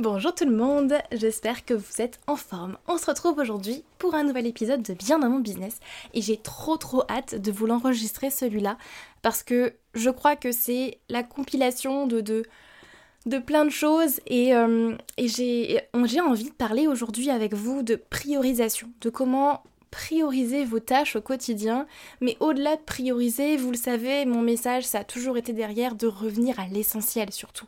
Bonjour 0.00 0.34
tout 0.34 0.46
le 0.46 0.56
monde, 0.56 0.94
j'espère 1.12 1.66
que 1.66 1.74
vous 1.74 2.00
êtes 2.00 2.20
en 2.26 2.36
forme. 2.36 2.78
On 2.88 2.96
se 2.96 3.04
retrouve 3.04 3.36
aujourd'hui 3.36 3.84
pour 3.98 4.14
un 4.14 4.24
nouvel 4.24 4.46
épisode 4.46 4.80
de 4.80 4.94
Bien 4.94 5.18
dans 5.18 5.28
mon 5.28 5.40
business 5.40 5.78
et 6.14 6.22
j'ai 6.22 6.38
trop 6.38 6.78
trop 6.78 7.02
hâte 7.10 7.34
de 7.34 7.52
vous 7.52 7.66
l'enregistrer 7.66 8.30
celui-là 8.30 8.78
parce 9.20 9.42
que 9.42 9.74
je 9.92 10.08
crois 10.08 10.36
que 10.36 10.52
c'est 10.52 10.96
la 11.10 11.22
compilation 11.22 12.06
de, 12.06 12.22
de, 12.22 13.38
plein 13.40 13.66
de 13.66 13.70
choses 13.70 14.20
et, 14.26 14.56
euh, 14.56 14.96
et 15.18 15.28
j'ai 15.28 15.82
envie 16.24 16.48
de 16.48 16.54
parler 16.54 16.86
aujourd'hui 16.86 17.28
avec 17.28 17.52
vous 17.52 17.82
de 17.82 17.96
priorisation, 17.96 18.88
de 19.02 19.10
comment 19.10 19.62
prioriser 19.90 20.64
vos 20.64 20.80
tâches 20.80 21.16
au 21.16 21.20
quotidien, 21.20 21.86
mais 22.20 22.36
au-delà 22.40 22.76
de 22.76 22.82
prioriser, 22.82 23.56
vous 23.56 23.70
le 23.70 23.76
savez, 23.76 24.24
mon 24.24 24.42
message, 24.42 24.84
ça 24.84 25.00
a 25.00 25.04
toujours 25.04 25.36
été 25.36 25.52
derrière 25.52 25.94
de 25.94 26.06
revenir 26.06 26.58
à 26.60 26.66
l'essentiel 26.66 27.32
surtout. 27.32 27.66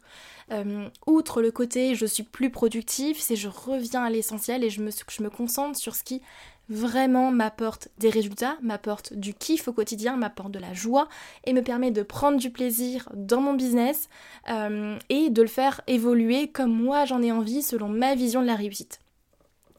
Euh, 0.50 0.88
outre 1.06 1.40
le 1.40 1.50
côté 1.50 1.94
je 1.94 2.06
suis 2.06 2.22
plus 2.22 2.50
productif, 2.50 3.18
c'est 3.18 3.36
je 3.36 3.48
reviens 3.48 4.04
à 4.04 4.10
l'essentiel 4.10 4.64
et 4.64 4.70
je 4.70 4.82
me, 4.82 5.28
concentre 5.28 5.78
sur 5.78 5.94
ce 5.94 6.02
qui 6.02 6.20
vraiment 6.68 7.30
m'apporte 7.30 7.88
des 7.98 8.10
résultats, 8.10 8.56
m'apporte 8.62 9.12
du 9.14 9.34
kiff 9.34 9.68
au 9.68 9.72
quotidien, 9.72 10.16
m'apporte 10.16 10.52
de 10.52 10.58
la 10.58 10.74
joie 10.74 11.08
et 11.44 11.52
me 11.52 11.62
permet 11.62 11.90
de 11.90 12.02
prendre 12.02 12.38
du 12.38 12.50
plaisir 12.50 13.08
dans 13.14 13.40
mon 13.40 13.54
business 13.54 14.08
euh, 14.48 14.98
et 15.08 15.30
de 15.30 15.42
le 15.42 15.48
faire 15.48 15.80
évoluer 15.86 16.48
comme 16.48 16.72
moi 16.72 17.04
j'en 17.04 17.22
ai 17.22 17.32
envie 17.32 17.62
selon 17.62 17.88
ma 17.88 18.14
vision 18.14 18.42
de 18.42 18.46
la 18.46 18.56
réussite. 18.56 19.01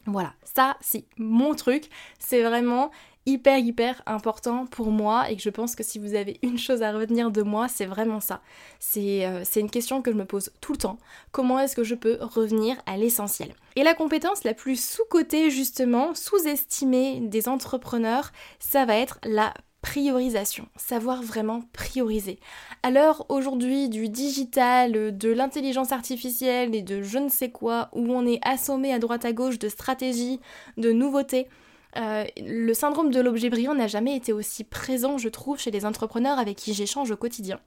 Voilà, 0.06 0.34
ça 0.42 0.76
c'est 0.80 1.04
mon 1.16 1.54
truc, 1.54 1.88
c'est 2.18 2.42
vraiment 2.42 2.90
hyper 3.26 3.58
hyper 3.58 4.02
important 4.06 4.66
pour 4.66 4.90
moi 4.90 5.30
et 5.30 5.36
que 5.36 5.42
je 5.42 5.48
pense 5.50 5.74
que 5.74 5.82
si 5.82 5.98
vous 5.98 6.14
avez 6.14 6.38
une 6.42 6.58
chose 6.58 6.82
à 6.82 6.92
retenir 6.92 7.30
de 7.30 7.42
moi, 7.42 7.68
c'est 7.68 7.86
vraiment 7.86 8.20
ça. 8.20 8.42
Euh, 8.96 9.40
c'est 9.44 9.60
une 9.60 9.70
question 9.70 10.02
que 10.02 10.12
je 10.12 10.16
me 10.16 10.26
pose 10.26 10.50
tout 10.60 10.72
le 10.72 10.78
temps. 10.78 10.98
Comment 11.32 11.58
est-ce 11.58 11.74
que 11.74 11.84
je 11.84 11.94
peux 11.94 12.18
revenir 12.20 12.76
à 12.86 12.96
l'essentiel? 12.96 13.54
Et 13.76 13.82
la 13.82 13.94
compétence 13.94 14.44
la 14.44 14.54
plus 14.54 14.78
sous-cotée 14.78 15.50
justement, 15.50 16.14
sous-estimée 16.14 17.20
des 17.20 17.48
entrepreneurs, 17.48 18.30
ça 18.58 18.84
va 18.84 18.96
être 18.96 19.18
la 19.24 19.54
priorisation, 19.84 20.66
savoir 20.76 21.22
vraiment 21.22 21.60
prioriser. 21.74 22.38
À 22.82 22.90
l'heure 22.90 23.26
aujourd'hui 23.28 23.90
du 23.90 24.08
digital, 24.08 25.14
de 25.14 25.28
l'intelligence 25.30 25.92
artificielle 25.92 26.74
et 26.74 26.80
de 26.80 27.02
je 27.02 27.18
ne 27.18 27.28
sais 27.28 27.50
quoi, 27.50 27.90
où 27.92 28.10
on 28.10 28.26
est 28.26 28.40
assommé 28.48 28.94
à 28.94 28.98
droite 28.98 29.26
à 29.26 29.34
gauche 29.34 29.58
de 29.58 29.68
stratégies, 29.68 30.40
de 30.78 30.90
nouveautés, 30.90 31.48
euh, 31.98 32.24
le 32.38 32.72
syndrome 32.72 33.10
de 33.10 33.20
l'objet 33.20 33.50
brillant 33.50 33.74
n'a 33.74 33.86
jamais 33.86 34.16
été 34.16 34.32
aussi 34.32 34.64
présent, 34.64 35.18
je 35.18 35.28
trouve, 35.28 35.58
chez 35.58 35.70
les 35.70 35.84
entrepreneurs 35.84 36.38
avec 36.38 36.56
qui 36.56 36.72
j'échange 36.72 37.10
au 37.10 37.16
quotidien. 37.18 37.60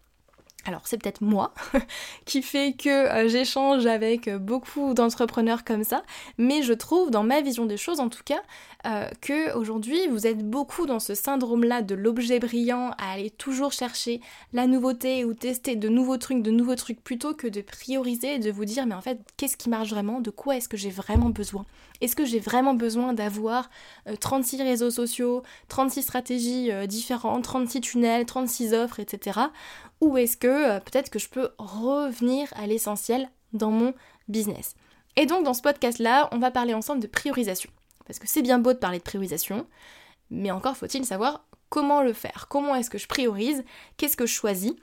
Alors 0.67 0.81
c'est 0.85 1.01
peut-être 1.01 1.21
moi 1.21 1.53
qui 2.25 2.41
fait 2.41 2.73
que 2.73 2.89
euh, 2.89 3.27
j'échange 3.29 3.85
avec 3.85 4.29
beaucoup 4.29 4.93
d'entrepreneurs 4.93 5.63
comme 5.63 5.83
ça, 5.83 6.03
mais 6.37 6.61
je 6.61 6.73
trouve 6.73 7.09
dans 7.09 7.23
ma 7.23 7.41
vision 7.41 7.65
des 7.65 7.77
choses 7.77 7.99
en 7.99 8.09
tout 8.09 8.23
cas 8.25 8.41
euh, 8.85 9.09
que 9.21 9.55
aujourd'hui 9.55 10.07
vous 10.07 10.27
êtes 10.27 10.47
beaucoup 10.47 10.85
dans 10.85 10.99
ce 10.99 11.15
syndrome-là 11.15 11.81
de 11.81 11.95
l'objet 11.95 12.39
brillant 12.39 12.91
à 12.97 13.13
aller 13.13 13.29
toujours 13.29 13.71
chercher 13.71 14.21
la 14.53 14.67
nouveauté 14.67 15.25
ou 15.25 15.33
tester 15.33 15.75
de 15.75 15.89
nouveaux 15.89 16.17
trucs, 16.17 16.43
de 16.43 16.51
nouveaux 16.51 16.75
trucs 16.75 17.01
plutôt 17.01 17.33
que 17.33 17.47
de 17.47 17.61
prioriser 17.61 18.35
et 18.35 18.39
de 18.39 18.51
vous 18.51 18.65
dire 18.65 18.85
mais 18.85 18.95
en 18.95 19.01
fait 19.01 19.19
qu'est-ce 19.37 19.57
qui 19.57 19.69
marche 19.69 19.89
vraiment, 19.89 20.19
de 20.19 20.29
quoi 20.29 20.57
est-ce 20.57 20.69
que 20.69 20.77
j'ai 20.77 20.91
vraiment 20.91 21.29
besoin? 21.29 21.65
Est-ce 22.01 22.15
que 22.15 22.25
j'ai 22.25 22.39
vraiment 22.39 22.73
besoin 22.73 23.13
d'avoir 23.13 23.69
36 24.19 24.59
euh, 24.59 24.63
réseaux 24.63 24.91
sociaux, 24.91 25.43
36 25.67 26.01
stratégies 26.01 26.71
différentes, 26.87 27.43
36 27.43 27.81
tunnels, 27.81 28.25
36 28.25 28.73
offres, 28.73 28.99
etc 28.99 29.47
ou 30.01 30.17
est-ce 30.17 30.37
que 30.37 30.47
euh, 30.47 30.79
peut-être 30.79 31.09
que 31.09 31.19
je 31.19 31.29
peux 31.29 31.49
revenir 31.57 32.47
à 32.55 32.67
l'essentiel 32.67 33.29
dans 33.53 33.71
mon 33.71 33.93
business? 34.27 34.75
Et 35.15 35.25
donc 35.25 35.43
dans 35.43 35.53
ce 35.53 35.61
podcast-là, 35.61 36.29
on 36.31 36.39
va 36.39 36.51
parler 36.51 36.73
ensemble 36.73 37.01
de 37.01 37.07
priorisation. 37.07 37.69
Parce 38.05 38.19
que 38.19 38.27
c'est 38.27 38.41
bien 38.41 38.59
beau 38.59 38.73
de 38.73 38.77
parler 38.77 38.99
de 38.99 39.03
priorisation, 39.03 39.67
mais 40.29 40.51
encore 40.51 40.77
faut-il 40.77 41.05
savoir 41.05 41.45
comment 41.69 42.01
le 42.01 42.13
faire. 42.13 42.47
Comment 42.49 42.75
est-ce 42.75 42.89
que 42.89 42.97
je 42.97 43.07
priorise? 43.07 43.65
Qu'est-ce 43.97 44.15
que 44.15 44.25
je 44.25 44.33
choisis? 44.33 44.73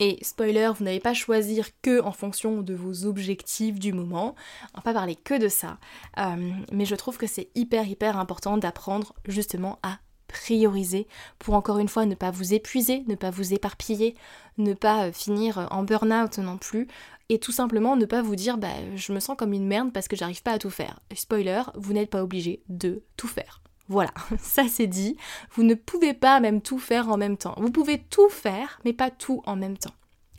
Et 0.00 0.18
spoiler, 0.22 0.70
vous 0.76 0.84
n'allez 0.84 1.00
pas 1.00 1.14
choisir 1.14 1.68
que 1.82 2.00
en 2.02 2.12
fonction 2.12 2.62
de 2.62 2.74
vos 2.74 3.04
objectifs 3.04 3.78
du 3.78 3.92
moment. 3.92 4.34
On 4.74 4.78
va 4.78 4.82
pas 4.82 4.94
parler 4.94 5.16
que 5.16 5.38
de 5.38 5.48
ça. 5.48 5.78
Euh, 6.18 6.52
mais 6.72 6.84
je 6.84 6.94
trouve 6.94 7.18
que 7.18 7.26
c'est 7.26 7.48
hyper 7.54 7.86
hyper 7.86 8.16
important 8.16 8.58
d'apprendre 8.58 9.14
justement 9.26 9.78
à 9.82 9.98
prioriser 10.28 11.08
pour 11.38 11.54
encore 11.54 11.78
une 11.78 11.88
fois 11.88 12.06
ne 12.06 12.14
pas 12.14 12.30
vous 12.30 12.54
épuiser, 12.54 13.02
ne 13.08 13.14
pas 13.14 13.30
vous 13.30 13.54
éparpiller, 13.54 14.14
ne 14.58 14.74
pas 14.74 15.06
euh, 15.06 15.12
finir 15.12 15.58
euh, 15.58 15.66
en 15.70 15.82
burn-out 15.82 16.38
non 16.38 16.58
plus 16.58 16.86
et 17.30 17.38
tout 17.38 17.52
simplement 17.52 17.96
ne 17.96 18.04
pas 18.04 18.22
vous 18.22 18.36
dire 18.36 18.58
bah 18.58 18.68
je 18.94 19.12
me 19.12 19.20
sens 19.20 19.36
comme 19.36 19.52
une 19.52 19.66
merde 19.66 19.92
parce 19.92 20.06
que 20.06 20.16
j'arrive 20.16 20.42
pas 20.42 20.52
à 20.52 20.58
tout 20.58 20.70
faire. 20.70 21.00
Spoiler, 21.14 21.62
vous 21.74 21.92
n'êtes 21.92 22.10
pas 22.10 22.22
obligé 22.22 22.62
de 22.68 23.02
tout 23.16 23.26
faire. 23.28 23.62
Voilà, 23.88 24.12
ça 24.38 24.68
c'est 24.68 24.86
dit. 24.86 25.16
Vous 25.52 25.62
ne 25.62 25.74
pouvez 25.74 26.14
pas 26.14 26.40
même 26.40 26.60
tout 26.60 26.78
faire 26.78 27.08
en 27.08 27.16
même 27.16 27.36
temps. 27.36 27.54
Vous 27.58 27.70
pouvez 27.70 27.98
tout 27.98 28.28
faire, 28.28 28.80
mais 28.84 28.92
pas 28.92 29.10
tout 29.10 29.42
en 29.46 29.56
même 29.56 29.78
temps. 29.78 29.94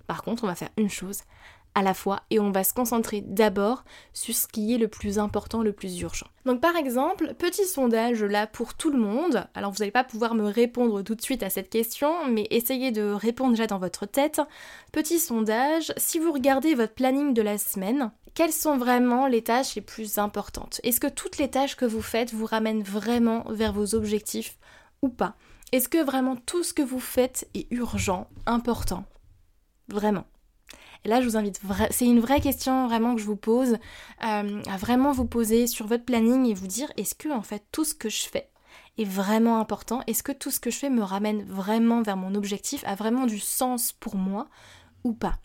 Par 0.07 0.23
contre, 0.23 0.43
on 0.43 0.47
va 0.47 0.55
faire 0.55 0.69
une 0.77 0.89
chose 0.89 1.21
à 1.75 1.81
la 1.81 1.93
fois 1.93 2.23
et 2.29 2.39
on 2.39 2.51
va 2.51 2.63
se 2.63 2.73
concentrer 2.73 3.21
d'abord 3.21 3.83
sur 4.13 4.35
ce 4.35 4.47
qui 4.47 4.73
est 4.73 4.77
le 4.77 4.87
plus 4.87 5.19
important, 5.19 5.61
le 5.61 5.71
plus 5.71 5.99
urgent. 6.01 6.27
Donc 6.45 6.61
par 6.61 6.75
exemple, 6.75 7.33
petit 7.35 7.65
sondage 7.65 8.23
là 8.23 8.47
pour 8.47 8.73
tout 8.73 8.89
le 8.89 8.99
monde. 8.99 9.47
Alors 9.53 9.71
vous 9.71 9.79
n'allez 9.79 9.91
pas 9.91 10.03
pouvoir 10.03 10.35
me 10.35 10.47
répondre 10.47 11.01
tout 11.01 11.15
de 11.15 11.21
suite 11.21 11.43
à 11.43 11.49
cette 11.49 11.69
question, 11.69 12.27
mais 12.27 12.47
essayez 12.49 12.91
de 12.91 13.11
répondre 13.11 13.51
déjà 13.51 13.67
dans 13.67 13.77
votre 13.77 14.05
tête. 14.05 14.41
Petit 14.91 15.19
sondage, 15.19 15.93
si 15.97 16.19
vous 16.19 16.31
regardez 16.31 16.75
votre 16.75 16.93
planning 16.93 17.33
de 17.33 17.41
la 17.41 17.57
semaine, 17.57 18.11
quelles 18.33 18.53
sont 18.53 18.77
vraiment 18.77 19.27
les 19.27 19.43
tâches 19.43 19.75
les 19.75 19.81
plus 19.81 20.17
importantes? 20.17 20.79
Est-ce 20.83 20.99
que 20.99 21.07
toutes 21.07 21.37
les 21.37 21.49
tâches 21.49 21.75
que 21.75 21.85
vous 21.85 22.01
faites 22.01 22.33
vous 22.33 22.45
ramènent 22.45 22.83
vraiment 22.83 23.43
vers 23.49 23.73
vos 23.73 23.95
objectifs 23.95 24.57
ou 25.01 25.09
pas? 25.09 25.35
Est-ce 25.71 25.89
que 25.89 26.03
vraiment 26.03 26.35
tout 26.35 26.63
ce 26.63 26.73
que 26.73 26.81
vous 26.81 26.99
faites 26.99 27.47
est 27.53 27.67
urgent, 27.71 28.27
important? 28.45 29.05
Vraiment 29.87 30.25
et 31.05 31.09
là, 31.09 31.21
je 31.21 31.27
vous 31.27 31.37
invite, 31.37 31.61
c'est 31.91 32.05
une 32.05 32.19
vraie 32.19 32.41
question 32.41 32.87
vraiment 32.87 33.15
que 33.15 33.21
je 33.21 33.25
vous 33.25 33.37
pose, 33.37 33.77
euh, 34.25 34.61
à 34.69 34.77
vraiment 34.77 35.11
vous 35.11 35.25
poser 35.25 35.65
sur 35.65 35.87
votre 35.87 36.03
planning 36.03 36.45
et 36.45 36.53
vous 36.53 36.67
dire 36.67 36.91
est-ce 36.97 37.15
que 37.15 37.29
en 37.29 37.41
fait 37.41 37.63
tout 37.71 37.85
ce 37.85 37.93
que 37.93 38.09
je 38.09 38.27
fais 38.27 38.49
est 38.97 39.05
vraiment 39.05 39.59
important? 39.59 40.01
Est-ce 40.07 40.23
que 40.23 40.33
tout 40.33 40.51
ce 40.51 40.59
que 40.59 40.71
je 40.71 40.77
fais 40.77 40.89
me 40.89 41.03
ramène 41.03 41.43
vraiment 41.43 42.01
vers 42.01 42.17
mon 42.17 42.35
objectif, 42.35 42.83
a 42.85 42.95
vraiment 42.95 43.27
du 43.27 43.39
sens 43.39 43.93
pour 43.93 44.15
moi 44.15 44.47
ou 45.05 45.13
pas? 45.13 45.35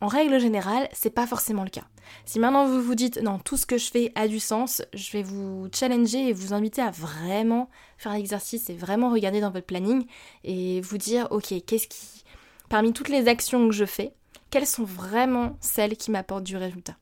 En 0.00 0.06
règle 0.06 0.38
générale, 0.38 0.88
c'est 0.92 1.10
pas 1.10 1.26
forcément 1.26 1.64
le 1.64 1.70
cas. 1.70 1.82
Si 2.24 2.38
maintenant 2.38 2.66
vous 2.66 2.80
vous 2.80 2.94
dites 2.94 3.20
non, 3.20 3.38
tout 3.38 3.56
ce 3.56 3.66
que 3.66 3.78
je 3.78 3.90
fais 3.90 4.12
a 4.14 4.28
du 4.28 4.38
sens, 4.38 4.82
je 4.94 5.10
vais 5.10 5.22
vous 5.22 5.68
challenger 5.74 6.28
et 6.28 6.32
vous 6.32 6.52
inviter 6.52 6.82
à 6.82 6.90
vraiment 6.90 7.68
faire 7.96 8.12
l'exercice 8.12 8.70
et 8.70 8.76
vraiment 8.76 9.10
regarder 9.10 9.40
dans 9.40 9.50
votre 9.50 9.66
planning 9.66 10.06
et 10.44 10.80
vous 10.82 10.98
dire 10.98 11.26
ok, 11.30 11.54
qu'est-ce 11.66 11.88
qui, 11.88 12.24
parmi 12.68 12.92
toutes 12.92 13.08
les 13.08 13.26
actions 13.26 13.66
que 13.66 13.74
je 13.74 13.86
fais, 13.86 14.12
quelles 14.50 14.66
sont 14.66 14.84
vraiment 14.84 15.56
celles 15.60 15.96
qui 15.96 16.10
m'apportent 16.10 16.44
du 16.44 16.56
résultat? 16.56 16.96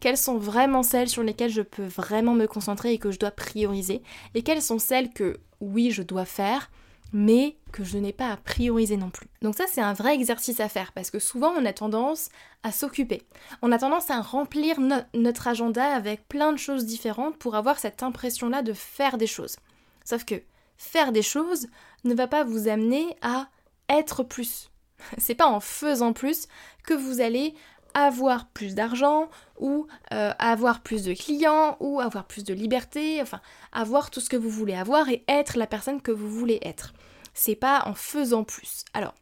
Quelles 0.00 0.16
sont 0.16 0.36
vraiment 0.36 0.82
celles 0.82 1.08
sur 1.08 1.22
lesquelles 1.22 1.50
je 1.50 1.62
peux 1.62 1.86
vraiment 1.86 2.34
me 2.34 2.46
concentrer 2.46 2.92
et 2.92 2.98
que 2.98 3.10
je 3.10 3.18
dois 3.18 3.30
prioriser? 3.30 4.02
Et 4.34 4.42
quelles 4.42 4.62
sont 4.62 4.78
celles 4.78 5.10
que 5.10 5.38
oui 5.60 5.90
je 5.90 6.02
dois 6.02 6.24
faire 6.24 6.70
mais 7.12 7.56
que 7.72 7.84
je 7.84 7.98
n'ai 7.98 8.12
pas 8.12 8.30
à 8.30 8.36
prioriser 8.36 8.96
non 8.96 9.10
plus? 9.10 9.28
Donc 9.40 9.56
ça 9.56 9.64
c'est 9.68 9.80
un 9.80 9.92
vrai 9.92 10.14
exercice 10.14 10.60
à 10.60 10.68
faire 10.68 10.92
parce 10.92 11.10
que 11.10 11.18
souvent 11.18 11.52
on 11.56 11.64
a 11.64 11.72
tendance 11.72 12.28
à 12.62 12.72
s'occuper. 12.72 13.22
On 13.62 13.72
a 13.72 13.78
tendance 13.78 14.10
à 14.10 14.20
remplir 14.20 14.78
notre 15.14 15.48
agenda 15.48 15.94
avec 15.94 16.26
plein 16.28 16.52
de 16.52 16.58
choses 16.58 16.84
différentes 16.84 17.38
pour 17.38 17.54
avoir 17.54 17.78
cette 17.78 18.02
impression-là 18.02 18.62
de 18.62 18.72
faire 18.72 19.18
des 19.18 19.26
choses. 19.26 19.56
Sauf 20.04 20.24
que 20.24 20.42
faire 20.76 21.12
des 21.12 21.22
choses 21.22 21.68
ne 22.04 22.14
va 22.14 22.26
pas 22.26 22.44
vous 22.44 22.68
amener 22.68 23.16
à 23.22 23.48
être 23.88 24.22
plus. 24.22 24.70
C'est 25.18 25.34
pas 25.34 25.46
en 25.46 25.60
faisant 25.60 26.12
plus 26.12 26.48
que 26.84 26.94
vous 26.94 27.20
allez 27.20 27.54
avoir 27.94 28.48
plus 28.48 28.74
d'argent 28.74 29.30
ou 29.58 29.86
euh, 30.12 30.32
avoir 30.38 30.82
plus 30.82 31.04
de 31.04 31.14
clients 31.14 31.78
ou 31.80 32.00
avoir 32.00 32.26
plus 32.26 32.44
de 32.44 32.52
liberté, 32.52 33.22
enfin 33.22 33.40
avoir 33.72 34.10
tout 34.10 34.20
ce 34.20 34.28
que 34.28 34.36
vous 34.36 34.50
voulez 34.50 34.74
avoir 34.74 35.08
et 35.08 35.24
être 35.28 35.56
la 35.56 35.66
personne 35.66 36.02
que 36.02 36.10
vous 36.10 36.28
voulez 36.28 36.58
être. 36.62 36.92
C'est 37.32 37.56
pas 37.56 37.82
en 37.86 37.94
faisant 37.94 38.44
plus. 38.44 38.84
Alors, 38.92 39.14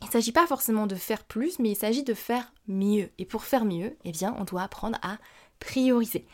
il 0.00 0.06
ne 0.06 0.12
s'agit 0.12 0.32
pas 0.32 0.46
forcément 0.46 0.86
de 0.86 0.94
faire 0.94 1.24
plus, 1.24 1.58
mais 1.58 1.70
il 1.70 1.76
s'agit 1.76 2.02
de 2.02 2.14
faire 2.14 2.52
mieux. 2.68 3.10
Et 3.18 3.26
pour 3.26 3.44
faire 3.44 3.66
mieux, 3.66 3.96
eh 4.04 4.12
bien, 4.12 4.34
on 4.38 4.44
doit 4.44 4.62
apprendre 4.62 4.98
à 5.02 5.18
prioriser. 5.58 6.26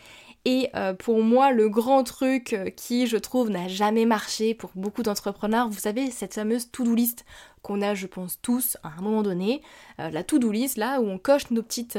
Et 0.48 0.70
euh, 0.76 0.94
pour 0.94 1.24
moi, 1.24 1.50
le 1.50 1.68
grand 1.68 2.04
truc 2.04 2.52
euh, 2.52 2.70
qui, 2.70 3.08
je 3.08 3.16
trouve, 3.16 3.50
n'a 3.50 3.66
jamais 3.66 4.06
marché 4.06 4.54
pour 4.54 4.70
beaucoup 4.76 5.02
d'entrepreneurs, 5.02 5.68
vous 5.68 5.80
savez, 5.80 6.12
cette 6.12 6.34
fameuse 6.34 6.70
to-do 6.70 6.94
list 6.94 7.24
qu'on 7.62 7.82
a, 7.82 7.94
je 7.94 8.06
pense, 8.06 8.40
tous 8.40 8.76
à 8.84 8.92
un 8.96 9.02
moment 9.02 9.22
donné, 9.22 9.60
euh, 9.98 10.08
la 10.08 10.22
to-do 10.22 10.52
list, 10.52 10.76
là 10.76 11.00
où 11.00 11.08
on 11.08 11.18
coche 11.18 11.50
nos 11.50 11.64
petites, 11.64 11.98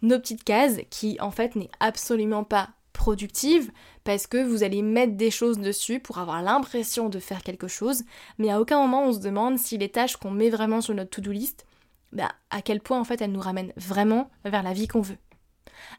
nos 0.00 0.18
petites 0.20 0.44
cases, 0.44 0.78
qui 0.90 1.16
en 1.20 1.32
fait 1.32 1.56
n'est 1.56 1.70
absolument 1.80 2.44
pas 2.44 2.68
productive, 2.92 3.72
parce 4.04 4.28
que 4.28 4.40
vous 4.40 4.62
allez 4.62 4.82
mettre 4.82 5.16
des 5.16 5.32
choses 5.32 5.58
dessus 5.58 5.98
pour 5.98 6.18
avoir 6.18 6.40
l'impression 6.40 7.08
de 7.08 7.18
faire 7.18 7.42
quelque 7.42 7.66
chose, 7.66 8.04
mais 8.38 8.52
à 8.52 8.60
aucun 8.60 8.78
moment 8.80 9.06
on 9.06 9.12
se 9.12 9.18
demande 9.18 9.58
si 9.58 9.76
les 9.76 9.88
tâches 9.88 10.16
qu'on 10.16 10.30
met 10.30 10.50
vraiment 10.50 10.82
sur 10.82 10.94
notre 10.94 11.10
to-do 11.10 11.32
list, 11.32 11.66
bah, 12.12 12.30
à 12.50 12.62
quel 12.62 12.80
point 12.80 13.00
en 13.00 13.04
fait 13.04 13.20
elles 13.20 13.32
nous 13.32 13.40
ramènent 13.40 13.72
vraiment 13.76 14.30
vers 14.44 14.62
la 14.62 14.72
vie 14.72 14.86
qu'on 14.86 15.00
veut 15.00 15.18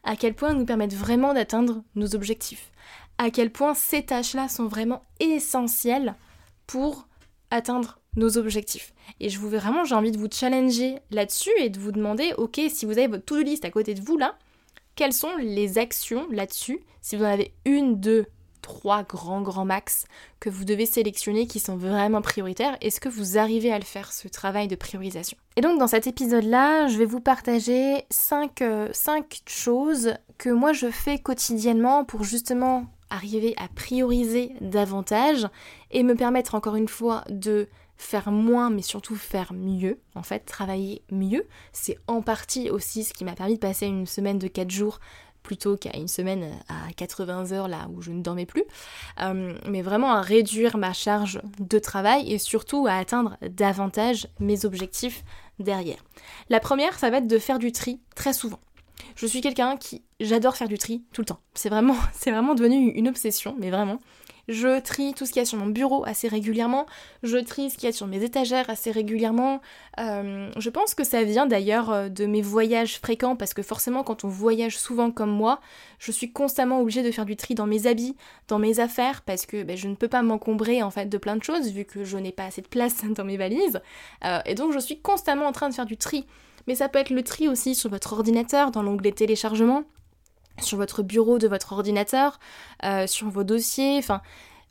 à 0.04 0.16
quel 0.16 0.34
point 0.34 0.50
elles 0.50 0.58
nous 0.58 0.66
permettent 0.66 0.96
vraiment 0.96 1.34
d'atteindre 1.34 1.84
nos 1.96 2.16
objectifs, 2.16 2.72
à 3.18 3.30
quel 3.30 3.52
point 3.52 3.74
ces 3.74 4.04
tâches-là 4.04 4.48
sont 4.50 4.68
vraiment 4.68 5.04
essentielles 5.20 6.16
pour 6.68 7.08
atteindre 7.52 8.00
nos 8.16 8.38
objectifs. 8.38 8.94
Et 9.20 9.30
je 9.30 9.40
vous 9.40 9.50
vraiment, 9.50 9.86
j'ai 9.86 9.96
envie 9.96 10.12
de 10.12 10.18
vous 10.18 10.30
challenger 10.32 11.00
là-dessus 11.12 11.52
et 11.58 11.70
de 11.70 11.80
vous 11.80 11.92
demander, 11.92 12.34
ok, 12.38 12.60
si 12.70 12.86
vous 12.86 12.94
avez 12.94 13.08
votre 13.08 13.26
to-do 13.26 13.42
list 13.42 13.66
à 13.66 13.72
côté 13.72 13.94
de 13.94 14.02
vous 14.02 14.18
là, 14.18 14.38
quelles 14.96 15.14
sont 15.14 15.36
les 15.38 15.78
actions 15.78 16.28
là-dessus? 16.30 16.80
Si 17.02 17.16
vous 17.16 17.24
en 17.24 17.28
avez 17.28 17.54
une, 17.66 18.00
deux, 18.00 18.28
trois 18.64 19.04
grands 19.04 19.42
grands 19.42 19.66
max 19.66 20.06
que 20.40 20.50
vous 20.50 20.66
devez 20.66 20.88
sélectionner 20.88 21.46
qui 21.46 21.60
sont 21.60 21.78
vraiment 21.78 22.24
prioritaires. 22.24 22.76
Est-ce 22.82 23.00
que 23.00 23.10
vous 23.10 23.38
arrivez 23.38 23.72
à 23.72 23.78
le 23.78 23.86
faire, 23.86 24.12
ce 24.12 24.28
travail 24.28 24.68
de 24.68 24.76
priorisation? 24.76 25.38
Et 25.56 25.62
donc 25.62 25.78
dans 25.78 25.88
cet 25.88 26.08
épisode-là, 26.08 26.88
je 26.88 26.98
vais 26.98 27.06
vous 27.06 27.20
partager 27.20 28.06
cinq, 28.10 28.64
euh, 28.64 28.90
cinq 28.94 29.42
choses 29.46 30.16
que 30.40 30.50
moi 30.50 30.74
je 30.74 30.90
fais 30.90 31.20
quotidiennement 31.20 32.06
pour 32.06 32.24
justement 32.24 32.88
arriver 33.12 33.54
à 33.58 33.68
prioriser 33.68 34.54
davantage 34.62 35.48
et 35.92 36.02
me 36.02 36.16
permettre 36.16 36.56
encore 36.56 36.76
une 36.76 36.88
fois 36.88 37.24
de 37.30 37.68
faire 37.98 38.32
moins 38.32 38.72
mais 38.72 38.82
surtout 38.82 39.16
faire 39.16 39.54
mieux, 39.54 40.00
en 40.16 40.24
fait 40.24 40.40
travailler 40.40 41.04
mieux. 41.12 41.46
C'est 41.74 41.98
en 42.08 42.22
partie 42.22 42.70
aussi 42.72 43.04
ce 43.04 43.14
qui 43.14 43.24
m'a 43.24 43.34
permis 43.36 43.56
de 43.56 43.60
passer 43.60 43.86
une 43.86 44.08
semaine 44.08 44.40
de 44.40 44.48
4 44.48 44.72
jours 44.72 45.00
plutôt 45.44 45.78
qu'à 45.78 45.96
une 45.96 46.08
semaine 46.08 46.58
à 46.70 46.92
80 46.96 47.52
heures 47.52 47.68
là 47.68 47.88
où 47.94 48.02
je 48.02 48.12
ne 48.12 48.22
dormais 48.22 48.46
plus, 48.46 48.64
euh, 49.22 49.54
mais 49.68 49.82
vraiment 49.82 50.12
à 50.14 50.22
réduire 50.22 50.78
ma 50.78 50.94
charge 50.94 51.42
de 51.60 51.80
travail 51.80 52.32
et 52.32 52.40
surtout 52.40 52.88
à 52.88 52.94
atteindre 52.94 53.38
davantage 53.42 54.28
mes 54.40 54.66
objectifs 54.66 55.24
derrière. 55.60 56.04
La 56.50 56.60
première, 56.60 56.98
ça 56.98 57.10
va 57.10 57.18
être 57.18 57.28
de 57.28 57.38
faire 57.38 57.60
du 57.60 57.72
tri 57.72 58.00
très 58.16 58.34
souvent. 58.34 58.60
Je 59.16 59.28
suis 59.28 59.42
quelqu'un 59.42 59.78
qui 59.78 60.04
j'adore 60.20 60.56
faire 60.56 60.68
du 60.68 60.78
tri 60.78 61.04
tout 61.12 61.22
le 61.22 61.26
temps. 61.26 61.40
C'est 61.54 61.70
vraiment, 61.70 61.96
c'est 62.14 62.32
vraiment 62.32 62.56
devenu 62.56 62.92
une 62.92 63.08
obsession, 63.08 63.56
mais 63.60 63.70
vraiment. 63.70 64.00
Je 64.50 64.80
trie 64.82 65.14
tout 65.14 65.26
ce 65.26 65.32
qu'il 65.32 65.40
y 65.40 65.44
a 65.44 65.46
sur 65.46 65.58
mon 65.58 65.68
bureau 65.68 66.04
assez 66.06 66.28
régulièrement. 66.28 66.86
Je 67.24 67.38
trie 67.38 67.70
ce 67.70 67.78
qu'il 67.78 67.86
y 67.86 67.90
a 67.90 67.94
sur 67.94 68.08
mes 68.08 68.24
étagères 68.24 68.70
assez 68.70 68.92
régulièrement. 68.92 69.62
Euh, 70.00 70.50
je 70.58 70.70
pense 70.70 70.96
que 70.96 71.06
ça 71.06 71.24
vient 71.24 71.46
d'ailleurs 71.46 71.92
euh, 71.92 72.10
de 72.10 72.26
mes 72.26 72.42
voyages 72.42 73.00
fréquents 73.00 73.38
parce 73.38 73.54
que 73.54 73.62
forcément 73.62 74.04
quand 74.04 74.26
on 74.26 74.28
voyage 74.28 74.78
souvent 74.78 75.12
comme 75.12 75.32
moi, 75.32 75.62
je 76.00 76.12
suis 76.12 76.34
constamment 76.34 76.82
obligée 76.82 77.04
de 77.04 77.12
faire 77.12 77.26
du 77.26 77.38
tri 77.38 77.56
dans 77.56 77.68
mes 77.68 77.88
habits, 77.88 78.18
dans 78.50 78.60
mes 78.60 78.82
affaires 78.82 79.22
parce 79.22 79.46
que 79.46 79.64
ben, 79.64 79.78
je 79.78 79.88
ne 79.88 79.96
peux 79.96 80.10
pas 80.10 80.22
m'encombrer 80.22 80.84
en 80.84 80.92
fait 80.92 81.06
de 81.06 81.18
plein 81.18 81.38
de 81.38 81.44
choses 81.44 81.72
vu 81.72 81.86
que 81.86 82.04
je 82.04 82.18
n'ai 82.18 82.34
pas 82.34 82.46
assez 82.46 82.62
de 82.62 82.68
place 82.68 83.04
dans 83.16 83.24
mes 83.24 83.38
valises. 83.38 83.82
Euh, 84.26 84.40
et 84.46 84.56
donc 84.56 84.74
je 84.74 84.80
suis 84.80 85.00
constamment 85.00 85.46
en 85.46 85.54
train 85.54 85.70
de 85.70 85.74
faire 85.74 85.86
du 85.86 85.96
tri. 85.96 86.26
Mais 86.68 86.76
ça 86.76 86.90
peut 86.90 87.00
être 87.00 87.10
le 87.10 87.24
tri 87.24 87.48
aussi 87.48 87.76
sur 87.76 87.90
votre 87.90 88.14
ordinateur 88.14 88.72
dans 88.72 88.84
l'onglet 88.84 89.12
téléchargement 89.12 89.84
sur 90.62 90.78
votre 90.78 91.04
bureau 91.04 91.40
de 91.40 91.48
votre 91.48 91.74
ordinateur, 91.74 92.40
euh, 92.84 93.08
sur 93.08 93.30
vos 93.30 93.44
dossiers, 93.44 93.98
enfin 93.98 94.22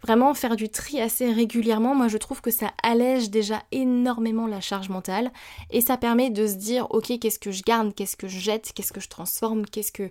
vraiment 0.03 0.35
faire 0.35 0.57
du 0.57 0.69
tri 0.69 1.01
assez 1.01 1.33
régulièrement, 1.33 1.95
moi 1.95 2.09
je 2.09 2.19
trouve 2.19 2.41
que 2.41 2.51
ça 2.51 2.73
allège 2.83 3.31
déjà 3.31 3.63
énormément 3.71 4.47
la 4.47 4.61
charge 4.61 4.89
mentale 4.89 5.31
et 5.71 5.81
ça 5.81 5.97
permet 5.97 6.31
de 6.31 6.47
se 6.47 6.55
dire 6.55 6.89
ok 6.91 7.19
qu'est-ce 7.21 7.39
que 7.39 7.53
je 7.53 7.63
garde, 7.63 7.95
qu'est-ce 7.95 8.17
que 8.17 8.29
je 8.29 8.39
jette, 8.39 8.73
qu'est-ce 8.75 8.93
que 8.93 9.01
je 9.01 9.09
transforme, 9.09 9.65
qu'est-ce 9.65 9.93
que, 9.93 10.11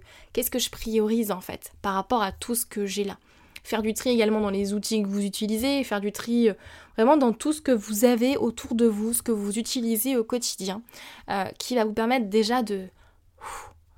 je 0.60 0.70
priorise 0.70 1.32
en 1.32 1.42
fait 1.42 1.74
par 1.82 1.94
rapport 1.94 2.24
à 2.24 2.32
tout 2.32 2.56
ce 2.56 2.66
que 2.66 2.86
j'ai 2.86 3.04
là. 3.04 3.18
Faire 3.64 3.84
du 3.84 3.94
tri 3.94 4.10
également 4.10 4.42
dans 4.42 4.50
les 4.50 4.74
outils 4.74 5.04
que 5.04 5.08
vous 5.08 5.24
utilisez, 5.24 5.84
faire 5.84 6.02
du 6.02 6.12
tri 6.12 6.50
euh, 6.50 6.54
vraiment 6.96 7.18
dans 7.18 7.32
tout 7.32 7.54
ce 7.54 7.62
que 7.62 7.72
vous 7.72 8.06
avez 8.06 8.38
autour 8.38 8.74
de 8.74 8.88
vous, 8.88 9.14
ce 9.14 9.22
que 9.22 9.32
vous 9.32 9.60
utilisez 9.60 10.18
au 10.18 10.24
quotidien, 10.24 10.82
euh, 11.30 11.46
qui 11.60 11.76
va 11.76 11.86
vous 11.86 11.94
permettre 11.94 12.28
déjà 12.28 12.64
de 12.64 12.88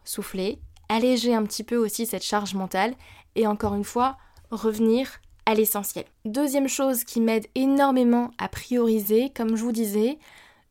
souffler, 0.03 0.59
alléger 0.93 1.33
un 1.33 1.43
petit 1.43 1.63
peu 1.63 1.75
aussi 1.75 2.05
cette 2.05 2.23
charge 2.23 2.53
mentale 2.53 2.93
et 3.35 3.47
encore 3.47 3.73
une 3.73 3.83
fois 3.83 4.17
revenir 4.51 5.09
à 5.47 5.55
l'essentiel. 5.55 6.05
Deuxième 6.23 6.67
chose 6.67 7.03
qui 7.03 7.19
m'aide 7.19 7.47
énormément 7.55 8.29
à 8.37 8.47
prioriser, 8.47 9.31
comme 9.35 9.55
je 9.55 9.63
vous 9.63 9.71
disais, 9.71 10.19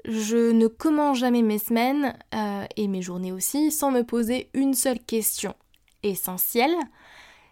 je 0.04 0.52
ne 0.52 0.69
commence 0.69 1.19
jamais 1.19 1.42
mes 1.42 1.58
semaines 1.58 2.16
euh, 2.34 2.64
et 2.76 2.86
mes 2.86 3.02
journées 3.02 3.32
aussi 3.32 3.72
sans 3.72 3.90
me 3.90 4.02
poser 4.02 4.48
une 4.54 4.74
seule 4.74 5.00
question 5.00 5.54
essentielle. 6.04 6.75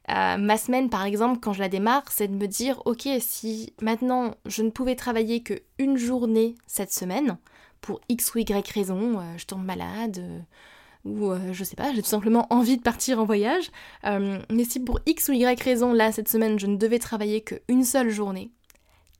Euh, 0.08 0.36
ma 0.36 0.56
semaine, 0.56 0.90
par 0.90 1.04
exemple, 1.04 1.40
quand 1.40 1.52
je 1.52 1.60
la 1.60 1.68
démarre, 1.68 2.04
c'est 2.10 2.28
de 2.28 2.36
me 2.36 2.46
dire, 2.46 2.82
ok, 2.84 3.08
si 3.18 3.74
maintenant 3.82 4.34
je 4.46 4.62
ne 4.62 4.70
pouvais 4.70 4.96
travailler 4.96 5.42
que 5.42 5.54
une 5.78 5.96
journée 5.96 6.54
cette 6.68 6.92
semaine, 6.92 7.36
pour 7.80 8.00
X 8.08 8.32
ou 8.34 8.38
Y 8.38 8.70
raison, 8.70 9.18
euh, 9.18 9.22
je 9.36 9.46
tombe 9.46 9.64
malade, 9.64 10.44
ou 11.04 11.30
euh, 11.30 11.52
je 11.52 11.64
sais 11.64 11.76
pas, 11.76 11.92
j'ai 11.94 12.02
tout 12.02 12.08
simplement 12.08 12.46
envie 12.50 12.76
de 12.76 12.82
partir 12.82 13.20
en 13.20 13.24
voyage. 13.24 13.70
Euh, 14.04 14.38
mais 14.50 14.64
si 14.64 14.80
pour 14.80 15.00
X 15.06 15.28
ou 15.28 15.32
Y 15.32 15.62
raison, 15.62 15.92
là, 15.92 16.12
cette 16.12 16.28
semaine, 16.28 16.58
je 16.58 16.66
ne 16.66 16.76
devais 16.76 16.98
travailler 16.98 17.42
qu'une 17.42 17.84
seule 17.84 18.10
journée, 18.10 18.50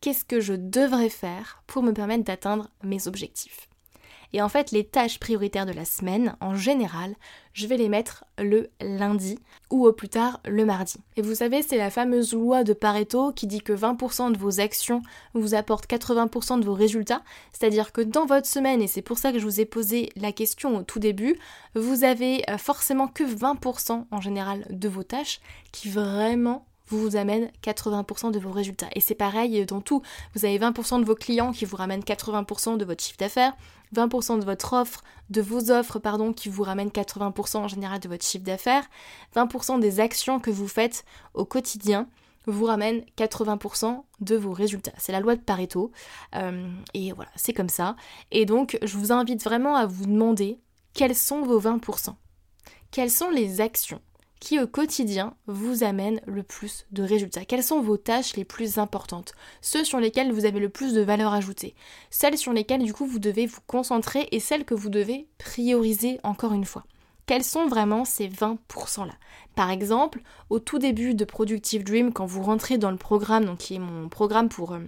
qu'est-ce 0.01 0.25
que 0.25 0.41
je 0.41 0.55
devrais 0.55 1.09
faire 1.09 1.63
pour 1.67 1.83
me 1.83 1.93
permettre 1.93 2.25
d'atteindre 2.25 2.69
mes 2.83 3.07
objectifs? 3.07 3.70
Et 4.33 4.43
en 4.43 4.49
fait, 4.49 4.71
les 4.71 4.85
tâches 4.85 5.19
prioritaires 5.19 5.67
de 5.67 5.73
la 5.73 5.85
semaine, 5.85 6.37
en 6.41 6.55
général, 6.55 7.15
je 7.53 7.67
vais 7.67 7.77
les 7.77 7.89
mettre 7.89 8.25
le 8.39 8.71
lundi 8.81 9.39
ou 9.71 9.87
au 9.87 9.93
plus 9.93 10.09
tard 10.09 10.41
le 10.47 10.65
mardi. 10.65 10.97
Et 11.17 11.23
vous 11.23 11.35
savez, 11.35 11.63
c'est 11.63 11.77
la 11.77 11.91
fameuse 11.91 12.33
loi 12.33 12.63
de 12.63 12.73
Pareto 12.73 13.33
qui 13.33 13.47
dit 13.47 13.61
que 13.61 13.73
20% 13.73 14.33
de 14.33 14.39
vos 14.39 14.61
actions 14.61 15.03
vous 15.35 15.55
apportent 15.55 15.91
80% 15.91 16.61
de 16.61 16.65
vos 16.65 16.75
résultats. 16.75 17.23
C'est-à-dire 17.53 17.93
que 17.93 18.01
dans 18.01 18.27
votre 18.27 18.47
semaine, 18.47 18.83
et 18.83 18.87
c'est 18.87 19.03
pour 19.03 19.19
ça 19.19 19.33
que 19.33 19.39
je 19.39 19.45
vous 19.45 19.61
ai 19.61 19.65
posé 19.65 20.11
la 20.17 20.33
question 20.33 20.77
au 20.77 20.83
tout 20.83 21.01
début, 21.01 21.37
vous 21.75 22.05
avez 22.05 22.49
euh, 22.49 22.57
forcément 22.57 23.09
que 23.09 23.25
20% 23.25 24.07
en 24.11 24.21
général 24.21 24.65
de 24.71 24.89
vos 24.89 25.03
tâches 25.03 25.41
qui 25.73 25.89
vraiment 25.89 26.67
vous 26.91 27.17
amène 27.17 27.51
80% 27.63 28.33
de 28.33 28.39
vos 28.39 28.51
résultats. 28.51 28.89
Et 28.95 29.01
c'est 29.01 29.15
pareil 29.15 29.65
dans 29.67 29.81
tout. 29.81 30.03
Vous 30.35 30.45
avez 30.45 30.59
20% 30.59 31.01
de 31.01 31.05
vos 31.05 31.15
clients 31.15 31.53
qui 31.53 31.65
vous 31.65 31.77
ramènent 31.77 32.03
80% 32.03 32.77
de 32.77 32.85
votre 32.85 33.03
chiffre 33.03 33.19
d'affaires, 33.19 33.55
20% 33.95 34.39
de 34.39 34.45
votre 34.45 34.73
offre, 34.73 35.03
de 35.31 35.41
vos 35.41 35.71
offres, 35.71 35.99
pardon, 35.99 36.33
qui 36.33 36.49
vous 36.49 36.63
ramènent 36.63 36.89
80% 36.89 37.59
en 37.59 37.69
général 37.69 38.01
de 38.01 38.09
votre 38.09 38.27
chiffre 38.27 38.45
d'affaires, 38.45 38.85
20% 39.37 39.81
des 39.81 40.01
actions 40.01 40.41
que 40.41 40.51
vous 40.51 40.69
faites 40.69 41.05
au 41.35 41.45
quotidien 41.45 42.09
vous 42.47 42.65
ramènent 42.65 43.05
80% 43.17 44.03
de 44.21 44.37
vos 44.37 44.53
résultats. 44.53 44.93
C'est 44.99 45.13
la 45.13 45.21
loi 45.21 45.37
de 45.37 45.41
Pareto. 45.41 45.93
Euh, 46.35 46.69
et 46.95 47.13
voilà, 47.13 47.31
c'est 47.37 47.53
comme 47.53 47.69
ça. 47.69 47.97
Et 48.31 48.47
donc, 48.47 48.79
je 48.83 48.97
vous 48.97 49.13
invite 49.13 49.43
vraiment 49.43 49.77
à 49.77 49.87
vous 49.87 50.07
demander 50.07 50.59
quels 50.95 51.15
sont 51.15 51.43
vos 51.43 51.61
20%. 51.61 52.15
Quelles 52.91 53.11
sont 53.11 53.31
les 53.31 53.61
actions 53.61 54.01
qui 54.41 54.59
au 54.59 54.67
quotidien 54.67 55.35
vous 55.47 55.85
amène 55.85 56.21
le 56.27 56.43
plus 56.43 56.87
de 56.91 57.03
résultats. 57.03 57.45
Quelles 57.45 57.63
sont 57.63 57.81
vos 57.81 57.99
tâches 57.99 58.37
les 58.37 58.45
plus 58.45 58.79
importantes? 58.79 59.35
Ceux 59.61 59.85
sur 59.85 60.01
lesquels 60.01 60.33
vous 60.33 60.47
avez 60.47 60.59
le 60.59 60.71
plus 60.71 60.95
de 60.95 61.03
valeur 61.03 61.35
ajoutée. 61.35 61.75
Celles 62.11 62.39
sur 62.39 62.53
lesquelles 62.53 62.83
du 62.83 62.95
coup 62.95 63.07
vous 63.07 63.19
devez 63.19 63.47
vous 63.47 63.61
concentrer 63.67 64.29
et 64.33 64.41
celles 64.41 64.65
que 64.65 64.75
vous 64.75 64.89
devez 64.89 65.29
prioriser 65.39 66.19
encore 66.25 66.55
une 66.55 66.65
fois. 66.65 66.85
Quels 67.27 67.45
sont 67.45 67.69
vraiment 67.69 68.05
ces 68.05 68.29
20% 68.29 69.07
là 69.07 69.13
Par 69.55 69.71
exemple, 69.71 70.21
au 70.49 70.59
tout 70.59 70.81
début 70.81 71.15
de 71.15 71.25
Productive 71.25 71.85
Dream, 71.85 72.13
quand 72.13 72.27
vous 72.27 72.43
rentrez 72.43 72.77
dans 72.77 72.91
le 72.91 72.97
programme, 72.97 73.45
donc 73.45 73.59
qui 73.59 73.77
est 73.77 73.79
mon 73.79 74.09
programme 74.09 74.49
pour 74.49 74.73
euh, 74.73 74.81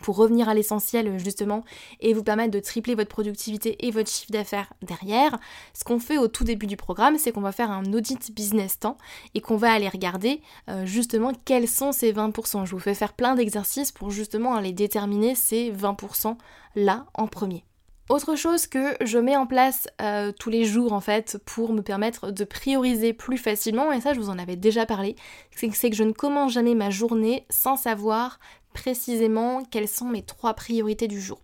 pour 0.00 0.16
revenir 0.16 0.48
à 0.48 0.54
l'essentiel 0.54 1.18
justement 1.18 1.64
et 2.00 2.14
vous 2.14 2.22
permettre 2.22 2.50
de 2.50 2.60
tripler 2.60 2.94
votre 2.94 3.10
productivité 3.10 3.86
et 3.86 3.90
votre 3.90 4.10
chiffre 4.10 4.32
d'affaires 4.32 4.72
derrière, 4.82 5.38
ce 5.74 5.84
qu'on 5.84 5.98
fait 5.98 6.18
au 6.18 6.28
tout 6.28 6.44
début 6.44 6.66
du 6.66 6.76
programme, 6.76 7.18
c'est 7.18 7.32
qu'on 7.32 7.40
va 7.40 7.52
faire 7.52 7.70
un 7.70 7.92
audit 7.92 8.32
business 8.34 8.78
temps 8.78 8.98
et 9.34 9.40
qu'on 9.40 9.56
va 9.56 9.72
aller 9.72 9.88
regarder 9.88 10.40
euh, 10.68 10.86
justement 10.86 11.32
quels 11.44 11.68
sont 11.68 11.92
ces 11.92 12.12
20%. 12.12 12.66
Je 12.66 12.72
vous 12.72 12.78
fais 12.78 12.94
faire 12.94 13.12
plein 13.12 13.34
d'exercices 13.34 13.92
pour 13.92 14.10
justement 14.10 14.54
aller 14.54 14.72
déterminer 14.72 15.34
ces 15.34 15.72
20% 15.72 16.36
là 16.76 17.06
en 17.14 17.26
premier. 17.26 17.64
Autre 18.08 18.36
chose 18.36 18.66
que 18.66 18.96
je 19.04 19.18
mets 19.18 19.36
en 19.36 19.46
place 19.46 19.86
euh, 20.00 20.32
tous 20.32 20.48
les 20.48 20.64
jours 20.64 20.94
en 20.94 21.00
fait 21.00 21.38
pour 21.44 21.74
me 21.74 21.82
permettre 21.82 22.30
de 22.30 22.44
prioriser 22.44 23.12
plus 23.12 23.36
facilement, 23.36 23.92
et 23.92 24.00
ça 24.00 24.14
je 24.14 24.18
vous 24.18 24.30
en 24.30 24.38
avais 24.38 24.56
déjà 24.56 24.86
parlé, 24.86 25.14
c'est 25.54 25.90
que 25.90 25.96
je 25.96 26.04
ne 26.04 26.12
commence 26.12 26.52
jamais 26.52 26.74
ma 26.74 26.88
journée 26.88 27.44
sans 27.50 27.76
savoir 27.76 28.40
précisément 28.78 29.64
quelles 29.64 29.88
sont 29.88 30.04
mes 30.04 30.22
trois 30.22 30.54
priorités 30.54 31.08
du 31.08 31.20
jour. 31.20 31.40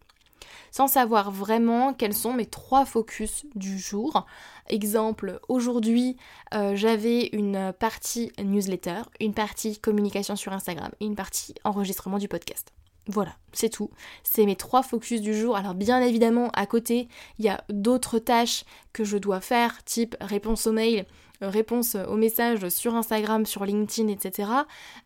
Sans 0.71 0.87
savoir 0.87 1.33
vraiment 1.33 1.93
quels 1.93 2.15
sont 2.15 2.33
mes 2.33 2.47
trois 2.47 2.85
focus 2.85 3.45
du 3.57 3.77
jour. 3.77 4.25
Exemple, 4.69 5.41
aujourd'hui 5.49 6.17
euh, 6.55 6.77
j'avais 6.77 7.31
une 7.33 7.73
partie 7.73 8.31
newsletter, 8.39 9.03
une 9.21 9.35
partie 9.35 9.79
communication 9.79 10.37
sur 10.37 10.53
Instagram 10.53 10.93
et 11.01 11.07
une 11.07 11.17
partie 11.17 11.55
enregistrement 11.65 12.19
du 12.19 12.29
podcast. 12.29 12.73
Voilà, 13.07 13.35
c'est 13.53 13.69
tout. 13.69 13.91
C'est 14.23 14.47
mes 14.47 14.57
trois 14.57 14.83
focus 14.83 15.21
du 15.21 15.35
jour. 15.35 15.57
Alors 15.57 15.75
bien 15.75 16.01
évidemment, 16.01 16.51
à 16.55 16.67
côté, 16.67 17.09
il 17.39 17.45
y 17.45 17.49
a 17.49 17.65
d'autres 17.69 18.21
tâches 18.21 18.65
que 18.93 19.05
je 19.05 19.19
dois 19.19 19.41
faire, 19.41 19.83
type 19.85 20.17
réponse 20.21 20.67
aux 20.69 20.73
mails, 20.73 21.05
réponse 21.41 21.97
aux 22.09 22.17
messages 22.17 22.69
sur 22.69 22.95
Instagram, 22.95 23.47
sur 23.47 23.65
LinkedIn, 23.65 24.09
etc. 24.09 24.51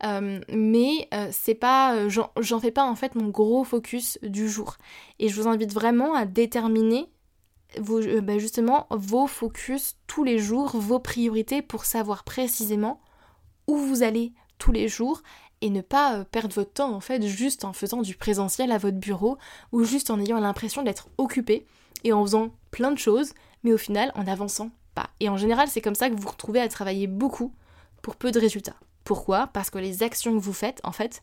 Euh, 0.05 0.41
mais 0.49 1.09
euh, 1.15 1.29
c'est 1.33 1.55
pas, 1.55 2.09
j'en 2.09 2.61
fais 2.61 2.71
pas 2.71 2.85
en 2.85 2.95
fait 2.95 3.15
mon 3.15 3.29
gros 3.29 3.65
focus 3.65 4.19
du 4.23 4.49
jour. 4.49 4.77
Et 5.19 5.29
je 5.29 5.41
vous 5.41 5.49
invite 5.49 5.73
vraiment 5.73 6.15
à 6.15 6.27
déterminer 6.27 7.09
vos, 7.79 8.01
bah, 8.23 8.39
justement 8.39 8.87
vos 8.91 9.27
focus 9.27 9.97
tous 10.07 10.25
les 10.25 10.39
jours, 10.39 10.77
vos 10.77 10.99
priorités 10.99 11.63
pour 11.63 11.85
savoir 11.85 12.25
précisément 12.25 13.01
où 13.67 13.77
vous 13.77 14.03
allez 14.03 14.33
tous 14.59 14.73
les 14.73 14.89
jours 14.89 15.23
et 15.61 15.71
ne 15.71 15.81
pas 15.81 16.19
euh, 16.19 16.25
perdre 16.25 16.55
votre 16.55 16.73
temps 16.73 16.93
en 16.93 17.01
fait 17.01 17.27
juste 17.27 17.65
en 17.65 17.73
faisant 17.73 18.03
du 18.03 18.17
présentiel 18.17 18.73
à 18.73 18.79
votre 18.79 18.97
bureau 18.97 19.39
ou 19.73 19.85
juste 19.85 20.11
en 20.11 20.21
ayant 20.21 20.41
l'impression 20.41 20.83
d'être 20.83 21.09
occupé 21.19 21.67
et 22.05 22.13
en 22.13 22.23
faisant 22.25 22.51
plein 22.71 22.93
de 22.93 22.99
choses 22.99 23.33
mais 23.65 23.73
au 23.73 23.79
final 23.79 24.13
en 24.15 24.27
avançant 24.27 24.71
Et 25.21 25.29
en 25.29 25.37
général 25.37 25.69
c'est 25.69 25.81
comme 25.81 25.95
ça 25.95 26.09
que 26.09 26.15
vous 26.15 26.23
vous 26.23 26.29
retrouvez 26.29 26.61
à 26.61 26.69
travailler 26.69 27.07
beaucoup 27.07 27.53
pour 28.03 28.17
peu 28.17 28.31
de 28.31 28.41
résultats. 28.41 28.77
Pourquoi? 29.05 29.49
Parce 29.49 29.71
que 29.71 29.79
les 29.79 30.03
actions 30.03 30.33
que 30.35 30.43
vous 30.43 30.53
faites 30.53 30.81
en 30.85 30.93
fait 30.93 31.23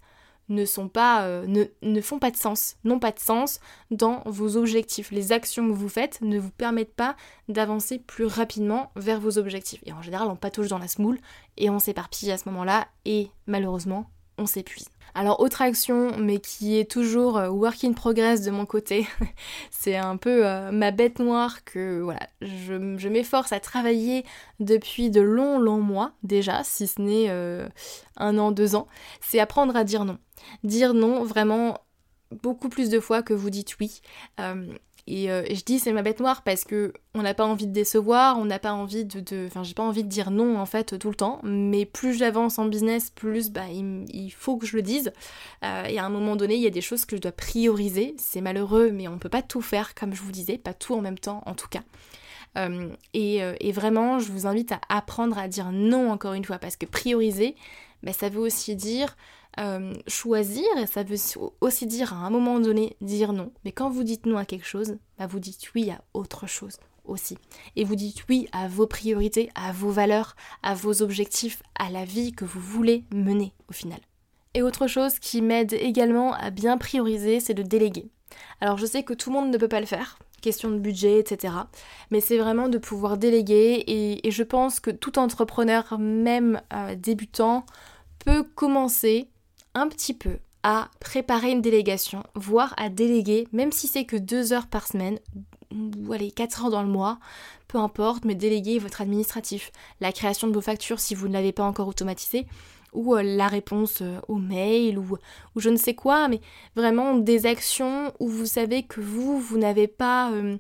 ne 0.50 0.66
sont 0.66 0.88
pas 0.88 1.24
euh, 1.24 1.46
ne, 1.48 1.66
ne, 1.82 2.02
font 2.02 2.20
pas 2.20 2.32
de 2.32 2.36
sens, 2.36 2.78
n'ont 2.84 3.00
pas 3.00 3.12
de 3.12 3.20
sens 3.20 3.60
dans 3.92 4.22
vos 4.26 4.58
objectifs. 4.58 5.12
Les 5.12 5.32
actions 5.32 5.68
que 5.68 5.74
vous 5.74 5.90
faites 5.90 6.22
ne 6.22 6.40
vous 6.40 6.52
permettent 6.52 6.94
pas 6.94 7.16
d'avancer 7.50 8.00
plus 8.00 8.26
rapidement 8.26 8.92
vers 8.96 9.20
vos 9.20 9.38
objectifs. 9.38 9.82
Et 9.86 9.94
en 9.94 10.02
général, 10.02 10.28
on 10.28 10.36
patouche 10.36 10.68
dans 10.68 10.78
la 10.78 10.88
smoule 10.88 11.20
et 11.58 11.70
on 11.70 11.80
s'éparpille 11.80 12.32
à 12.32 12.38
ce 12.38 12.48
moment-là 12.50 12.88
et 13.06 13.30
malheureusement, 13.48 14.10
on 14.38 14.46
s'épuise. 14.46 14.88
Alors 15.14 15.40
autre 15.40 15.62
action, 15.62 16.18
mais 16.18 16.40
qui 16.40 16.78
est 16.78 16.90
toujours 16.90 17.38
euh, 17.38 17.50
work 17.50 17.84
in 17.84 17.94
progress 17.94 18.42
de 18.42 18.52
mon 18.52 18.66
côté, 18.66 19.08
c'est 19.72 19.96
un 19.96 20.18
peu 20.18 20.46
euh, 20.46 20.72
ma 20.72 20.92
bête 20.92 21.20
noire 21.20 21.64
que 21.64 22.02
voilà, 22.02 22.28
je, 22.42 23.08
m'efforce 23.08 23.54
à 23.54 23.60
travailler 23.60 24.26
depuis 24.60 25.10
de 25.10 25.22
longs 25.22 25.60
longs 25.60 25.82
mois 25.82 26.12
déjà, 26.24 26.64
si 26.64 26.88
ce 26.88 27.02
n'est 27.02 27.30
euh, 27.30 27.68
un 28.18 28.38
an, 28.38 28.52
deux 28.52 28.76
ans, 28.76 28.88
c'est 29.22 29.40
apprendre 29.40 29.76
à 29.76 29.84
dire 29.84 30.04
non. 30.04 30.18
Dire 30.64 30.94
non 30.94 31.24
vraiment 31.24 31.78
beaucoup 32.42 32.70
plus 32.70 32.90
de 32.90 33.00
fois 33.00 33.22
que 33.22 33.34
vous 33.34 33.50
dites 33.50 33.78
oui. 33.80 34.02
Euh, 34.40 34.74
et, 35.08 35.28
je 35.28 35.64
dis 35.64 35.78
c'est 35.78 35.94
ma 35.94 36.02
bête 36.02 36.20
noire 36.20 36.42
parce 36.42 36.64
que 36.64 36.92
on 37.14 37.22
n'a 37.22 37.36
pas 37.36 37.46
envie 37.46 37.68
de 37.68 37.72
décevoir, 37.72 38.40
on 38.40 38.46
n'a 38.46 38.58
pas 38.58 38.74
envie 38.74 39.06
de, 39.06 39.46
enfin 39.46 39.62
j'ai 39.62 39.76
pas 39.76 39.84
envie 39.84 40.04
de 40.04 40.10
dire 40.10 40.32
non 40.32 40.58
en 40.58 40.66
fait 40.66 40.98
tout 40.98 41.10
le 41.10 41.16
temps. 41.16 41.40
Mais 41.44 41.86
plus 41.86 42.16
j'avance 42.16 42.58
en 42.58 42.66
business, 42.66 43.12
plus 43.12 43.52
bah 43.52 43.68
il, 43.70 44.32
faut 44.32 44.58
que 44.58 44.66
je 44.66 44.76
le 44.76 44.82
dise. 44.82 45.14
Euh, 45.64 45.86
et 45.86 46.00
à 46.00 46.06
un 46.06 46.10
moment 46.10 46.36
donné, 46.36 46.56
il 46.56 46.62
y 46.62 46.68
a 46.68 46.72
des 46.72 46.82
choses 46.82 47.06
que 47.06 47.16
je 47.16 47.22
dois 47.22 47.32
prioriser. 47.32 48.16
C'est 48.18 48.42
malheureux, 48.42 48.90
mais 48.92 49.08
on 49.08 49.20
peut 49.20 49.30
pas 49.30 49.44
tout 49.44 49.62
faire 49.62 49.94
comme 49.94 50.16
je 50.16 50.24
vous 50.24 50.32
disais, 50.32 50.58
pas 50.58 50.74
tout 50.74 50.96
en 50.96 51.02
même 51.02 51.20
temps 51.20 51.44
en 51.46 51.54
tout 51.54 51.68
cas. 51.68 51.84
Euh, 52.58 52.90
et, 53.14 53.42
et, 53.60 53.72
vraiment, 53.74 54.18
je 54.18 54.32
vous 54.32 54.48
invite 54.48 54.72
à 54.72 54.80
apprendre 54.90 55.38
à 55.38 55.48
dire 55.48 55.72
non 55.72 56.10
encore 56.10 56.34
une 56.34 56.46
fois 56.46 56.58
parce 56.58 56.78
que 56.78 56.86
prioriser, 56.86 57.56
bah, 58.02 58.14
ça 58.14 58.30
veut 58.30 58.40
aussi 58.40 58.76
dire 58.76 59.18
euh, 59.60 59.94
choisir, 60.08 60.66
et 60.78 60.88
ça 60.88 61.04
veut 61.04 61.18
aussi 61.62 61.86
dire 61.86 62.14
à 62.14 62.18
un 62.18 62.30
moment 62.30 62.60
donné 62.60 62.96
dire 63.02 63.34
non. 63.34 63.52
Mais 63.64 63.72
quand 63.72 63.90
vous 63.90 64.04
dites 64.04 64.26
non 64.26 64.38
à 64.38 64.46
quelque 64.46 64.68
chose, 64.68 64.98
bah 65.18 65.28
vous 65.28 65.40
dites 65.40 65.74
oui 65.74 65.90
à 65.92 66.02
autre 66.14 66.48
chose 66.48 66.78
aussi. 67.06 67.38
Et 67.76 67.84
vous 67.84 67.96
dites 67.96 68.26
oui 68.30 68.48
à 68.52 68.68
vos 68.68 68.88
priorités, 68.88 69.50
à 69.56 69.72
vos 69.72 69.92
valeurs, 69.92 70.36
à 70.64 70.74
vos 70.74 71.02
objectifs, 71.02 71.62
à 71.78 71.90
la 71.90 72.06
vie 72.06 72.34
que 72.34 72.46
vous 72.46 72.60
voulez 72.60 73.06
mener 73.14 73.54
au 73.70 73.74
final. 73.74 74.00
Et 74.54 74.62
autre 74.62 74.88
chose 74.88 75.20
qui 75.20 75.42
m'aide 75.42 75.74
également 75.74 76.34
à 76.34 76.50
bien 76.50 76.78
prioriser, 76.78 77.40
c'est 77.40 77.54
de 77.54 77.64
déléguer. 77.64 78.08
Alors 78.62 78.78
je 78.78 78.86
sais 78.86 79.04
que 79.04 79.14
tout 79.14 79.30
le 79.30 79.36
monde 79.36 79.52
ne 79.52 79.58
peut 79.58 79.68
pas 79.68 79.80
le 79.80 79.86
faire, 79.86 80.18
question 80.42 80.70
de 80.70 80.80
budget, 80.80 81.20
etc. 81.20 81.54
Mais 82.12 82.22
c'est 82.22 82.38
vraiment 82.38 82.70
de 82.70 82.78
pouvoir 82.78 83.18
déléguer 83.18 83.84
et, 83.88 84.32
je 84.32 84.44
pense 84.44 84.80
que 84.80 84.92
tout 84.92 85.18
entrepreneur, 85.20 85.98
même 86.00 86.62
euh, 86.74 86.96
débutant, 86.96 87.66
peut 88.20 88.44
commencer 88.44 89.30
un 89.76 89.88
petit 89.88 90.14
peu 90.14 90.40
à 90.64 90.90
préparer 91.00 91.52
une 91.52 91.62
délégation, 91.62 92.24
voire 92.34 92.74
à 92.78 92.90
déléguer, 92.90 93.48
même 93.52 93.72
si 93.72 93.88
c'est 93.88 94.06
que 94.06 94.16
deux 94.16 94.52
heures 94.52 94.66
par 94.66 94.88
semaine, 94.88 95.20
ou 95.72 96.12
allez, 96.12 96.32
quatre 96.32 96.64
heures 96.64 96.72
dans 96.72 96.82
le 96.82 96.90
mois, 96.90 97.20
peu 97.68 97.78
importe, 97.78 98.26
mais 98.26 98.34
déléguer 98.34 98.80
votre 98.80 99.02
administratif, 99.02 99.72
la 100.02 100.12
création 100.12 100.48
de 100.48 100.54
vos 100.54 100.62
factures 100.62 101.00
si 101.00 101.14
vous 101.14 101.28
ne 101.28 101.34
l'avez 101.34 101.52
pas 101.52 101.64
encore 101.64 101.88
automatisé, 101.88 102.48
ou 102.94 103.16
euh, 103.16 103.22
la 103.22 103.48
réponse 103.48 104.02
euh, 104.02 104.20
au 104.28 104.38
mail, 104.38 104.98
ou, 104.98 105.18
je 105.56 105.70
ne 105.70 105.78
sais 105.78 105.94
quoi, 105.94 106.28
mais 106.30 106.42
vraiment 106.76 107.14
des 107.16 107.46
actions 107.46 108.12
où 108.20 108.28
vous 108.28 108.48
savez 108.48 108.84
que 108.84 109.02
vous, 109.02 109.40
vous 109.40 109.58
n'avez 109.58 109.88
pas... 109.88 110.32
Euh, 110.32 110.58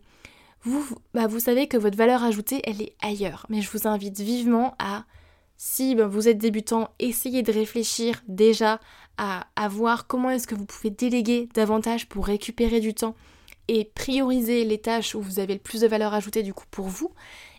vous, 0.61 0.83
bah, 1.13 1.27
vous 1.27 1.39
savez 1.39 1.67
que 1.67 1.77
votre 1.77 1.97
valeur 1.97 2.23
ajoutée, 2.23 2.61
elle 2.63 2.81
est 2.81 2.95
ailleurs. 3.01 3.45
Mais 3.49 3.61
je 3.61 3.69
vous 3.71 3.87
invite 3.87 4.19
vivement 4.19 4.75
à 4.79 5.05
si 5.57 5.95
ben, 5.95 6.07
vous 6.07 6.27
êtes 6.27 6.37
débutant, 6.37 6.89
essayez 6.99 7.43
de 7.43 7.51
réfléchir 7.51 8.21
déjà 8.27 8.79
à, 9.17 9.45
voir 9.69 10.07
comment 10.07 10.29
est-ce 10.29 10.47
que 10.47 10.55
vous 10.55 10.65
pouvez 10.65 10.89
déléguer 10.89 11.49
davantage 11.53 12.07
pour 12.07 12.25
récupérer 12.25 12.79
du 12.79 12.93
temps 12.93 13.15
et 13.67 13.85
prioriser 13.85 14.63
les 14.63 14.77
tâches 14.77 15.15
où 15.15 15.21
vous 15.21 15.39
avez 15.39 15.53
le 15.53 15.59
plus 15.59 15.81
de 15.81 15.87
valeur 15.87 16.13
ajoutée 16.13 16.43
du 16.43 16.53
coup 16.53 16.65
pour 16.69 16.87
vous. 16.87 17.11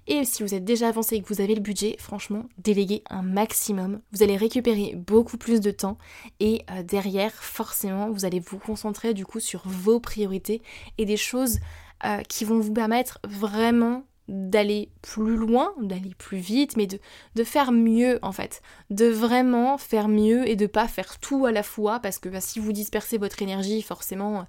Et 0.08 0.24
si 0.24 0.44
vous 0.44 0.54
êtes 0.54 0.64
déjà 0.64 0.88
avancé 0.88 1.16
et 1.16 1.22
que 1.22 1.26
vous 1.26 1.40
avez 1.40 1.56
le 1.56 1.60
budget, 1.60 1.96
franchement, 1.98 2.44
déléguez 2.58 3.02
un 3.10 3.22
maximum. 3.22 4.00
Vous 4.12 4.22
allez 4.22 4.36
récupérer 4.36 4.94
beaucoup 4.94 5.36
plus 5.36 5.60
de 5.60 5.72
temps 5.72 5.98
et 6.38 6.62
euh, 6.70 6.84
derrière, 6.84 7.32
forcément, 7.32 8.10
vous 8.10 8.24
allez 8.24 8.38
vous 8.38 8.58
concentrer 8.58 9.14
du 9.14 9.26
coup 9.26 9.40
sur 9.40 9.62
vos 9.64 9.98
priorités 9.98 10.62
et 10.98 11.06
des 11.06 11.16
choses 11.16 11.58
euh, 12.04 12.22
qui 12.28 12.44
vont 12.44 12.60
vous 12.60 12.72
permettre 12.72 13.18
vraiment 13.26 14.04
d'aller 14.28 14.88
plus 15.02 15.36
loin, 15.36 15.72
d'aller 15.80 16.14
plus 16.18 16.38
vite, 16.38 16.76
mais 16.76 16.86
de, 16.86 17.44
faire 17.44 17.72
mieux 17.72 18.18
en 18.22 18.32
fait. 18.32 18.62
De 18.90 19.06
vraiment 19.06 19.78
faire 19.78 20.08
mieux 20.08 20.48
et 20.48 20.56
de 20.56 20.66
pas 20.66 20.88
faire 20.88 21.18
tout 21.18 21.46
à 21.46 21.52
la 21.52 21.62
fois 21.62 22.00
parce 22.00 22.18
que 22.18 22.28
bah, 22.28 22.40
si 22.40 22.58
vous 22.58 22.72
dispersez 22.72 23.18
votre 23.18 23.40
énergie, 23.40 23.82
forcément, 23.82 24.46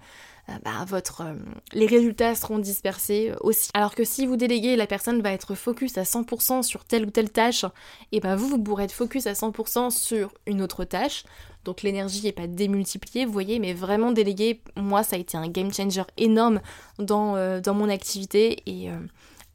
euh, 0.50 0.54
bah, 0.64 0.84
votre, 0.88 1.22
euh, 1.22 1.34
les 1.74 1.86
résultats 1.86 2.34
seront 2.34 2.58
dispersés 2.58 3.34
aussi. 3.42 3.70
Alors 3.76 3.94
que 3.94 4.04
si 4.04 4.26
vous 4.26 4.36
déléguez, 4.36 4.76
la 4.76 4.88
personne 4.88 5.22
va 5.22 5.32
être 5.32 5.54
focus 5.54 5.98
à 5.98 6.04
100% 6.04 6.64
sur 6.64 6.84
telle 6.84 7.06
ou 7.06 7.12
telle 7.12 7.30
tâche, 7.30 7.66
et 8.12 8.20
bah 8.20 8.36
vous, 8.36 8.48
vous 8.48 8.60
pourrez 8.60 8.86
être 8.86 8.92
focus 8.92 9.28
à 9.28 9.34
100% 9.34 9.92
sur 9.92 10.34
une 10.48 10.62
autre 10.62 10.86
tâche. 10.86 11.24
Donc 11.66 11.84
l'énergie 11.84 12.24
n'est 12.24 12.32
pas 12.32 12.48
démultipliée, 12.48 13.26
vous 13.26 13.34
voyez, 13.34 13.60
mais 13.60 13.74
vraiment 13.74 14.12
déléguer, 14.12 14.62
moi 14.78 15.04
ça 15.04 15.18
a 15.18 15.20
été 15.20 15.38
un 15.38 15.50
game 15.50 15.72
changer 15.72 16.04
énorme 16.16 16.62
dans, 16.98 17.36
euh, 17.36 17.60
dans 17.60 17.74
mon 17.74 17.90
activité 17.90 18.64
et 18.66 18.90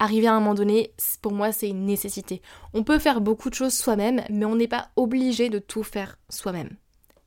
arriver 0.02 0.26
à 0.26 0.34
un 0.34 0.40
moment 0.40 0.54
donné, 0.54 0.92
pour 1.22 1.32
moi, 1.32 1.52
c'est 1.52 1.68
une 1.68 1.86
nécessité. 1.86 2.42
On 2.74 2.82
peut 2.82 2.98
faire 2.98 3.20
beaucoup 3.20 3.50
de 3.50 3.54
choses 3.54 3.72
soi-même, 3.72 4.22
mais 4.30 4.44
on 4.44 4.56
n'est 4.56 4.68
pas 4.68 4.88
obligé 4.96 5.48
de 5.48 5.60
tout 5.60 5.84
faire 5.84 6.18
soi-même. 6.28 6.70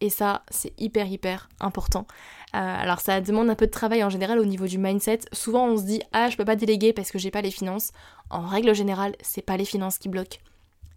Et 0.02 0.10
ça, 0.10 0.44
c'est 0.50 0.74
hyper, 0.78 1.08
hyper 1.08 1.48
important. 1.62 2.06
Euh, 2.54 2.58
alors, 2.60 3.00
ça 3.00 3.22
demande 3.22 3.50
un 3.50 3.56
peu 3.56 3.66
de 3.66 3.72
travail 3.72 4.04
en 4.04 4.10
général 4.10 4.40
au 4.40 4.46
niveau 4.46 4.68
du 4.68 4.78
mindset. 4.78 5.22
Souvent, 5.32 5.68
on 5.68 5.78
se 5.78 5.84
dit, 5.84 6.02
ah, 6.12 6.30
je 6.30 6.36
peux 6.36 6.44
pas 6.44 6.58
déléguer 6.58 6.92
parce 6.92 7.12
que 7.12 7.18
j'ai 7.18 7.32
pas 7.32 7.42
les 7.42 7.50
finances. 7.50 7.92
En 8.30 8.46
règle 8.46 8.76
générale, 8.76 9.16
c'est 9.22 9.42
pas 9.42 9.56
les 9.56 9.66
finances 9.66 9.98
qui 9.98 10.10
bloquent 10.10 10.40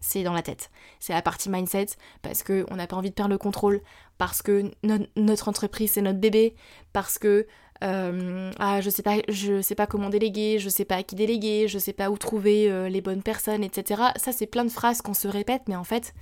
c'est 0.00 0.23
dans 0.23 0.32
la 0.32 0.42
tête. 0.42 0.70
C'est 1.00 1.12
la 1.12 1.23
partie 1.23 1.50
mindset 1.50 1.88
parce 2.23 2.42
qu'on 2.42 2.76
n'a 2.76 2.87
pas 2.87 2.97
envie 2.97 3.11
de 3.11 3.14
perdre 3.14 3.32
le 3.32 3.38
contrôle, 3.38 3.80
parce 4.16 4.42
que 4.42 4.70
notre 5.16 5.49
entreprise 5.49 5.92
c'est 5.92 6.02
notre 6.02 6.18
bébé, 6.18 6.54
parce 6.92 7.18
que 7.18 7.47
euh, 7.85 8.50
ah, 8.58 8.80
je 8.80 8.90
sais 8.90 9.02
pas, 9.02 9.16
je 9.28 9.61
sais 9.62 9.75
pas 9.75 9.87
comment 9.87 10.11
déléguer, 10.11 10.58
je 10.58 10.68
sais 10.68 10.85
pas 10.85 10.97
à 10.97 11.02
qui 11.02 11.14
déléguer, 11.14 11.68
je 11.68 11.78
sais 11.78 11.92
pas 11.92 12.11
où 12.11 12.18
trouver 12.18 12.70
euh, 12.70 12.88
les 12.88 13.00
bonnes 13.00 13.23
personnes, 13.23 13.62
etc. 13.62 14.02
Ça, 14.16 14.32
c'est 14.32 14.47
plein 14.47 14.64
de 14.64 14.70
phrases 14.70 15.02
qu'on 15.02 15.14
se 15.14 15.28
répète, 15.28 15.62
mais 15.68 15.76
en 15.76 15.85
fait, 15.85 16.14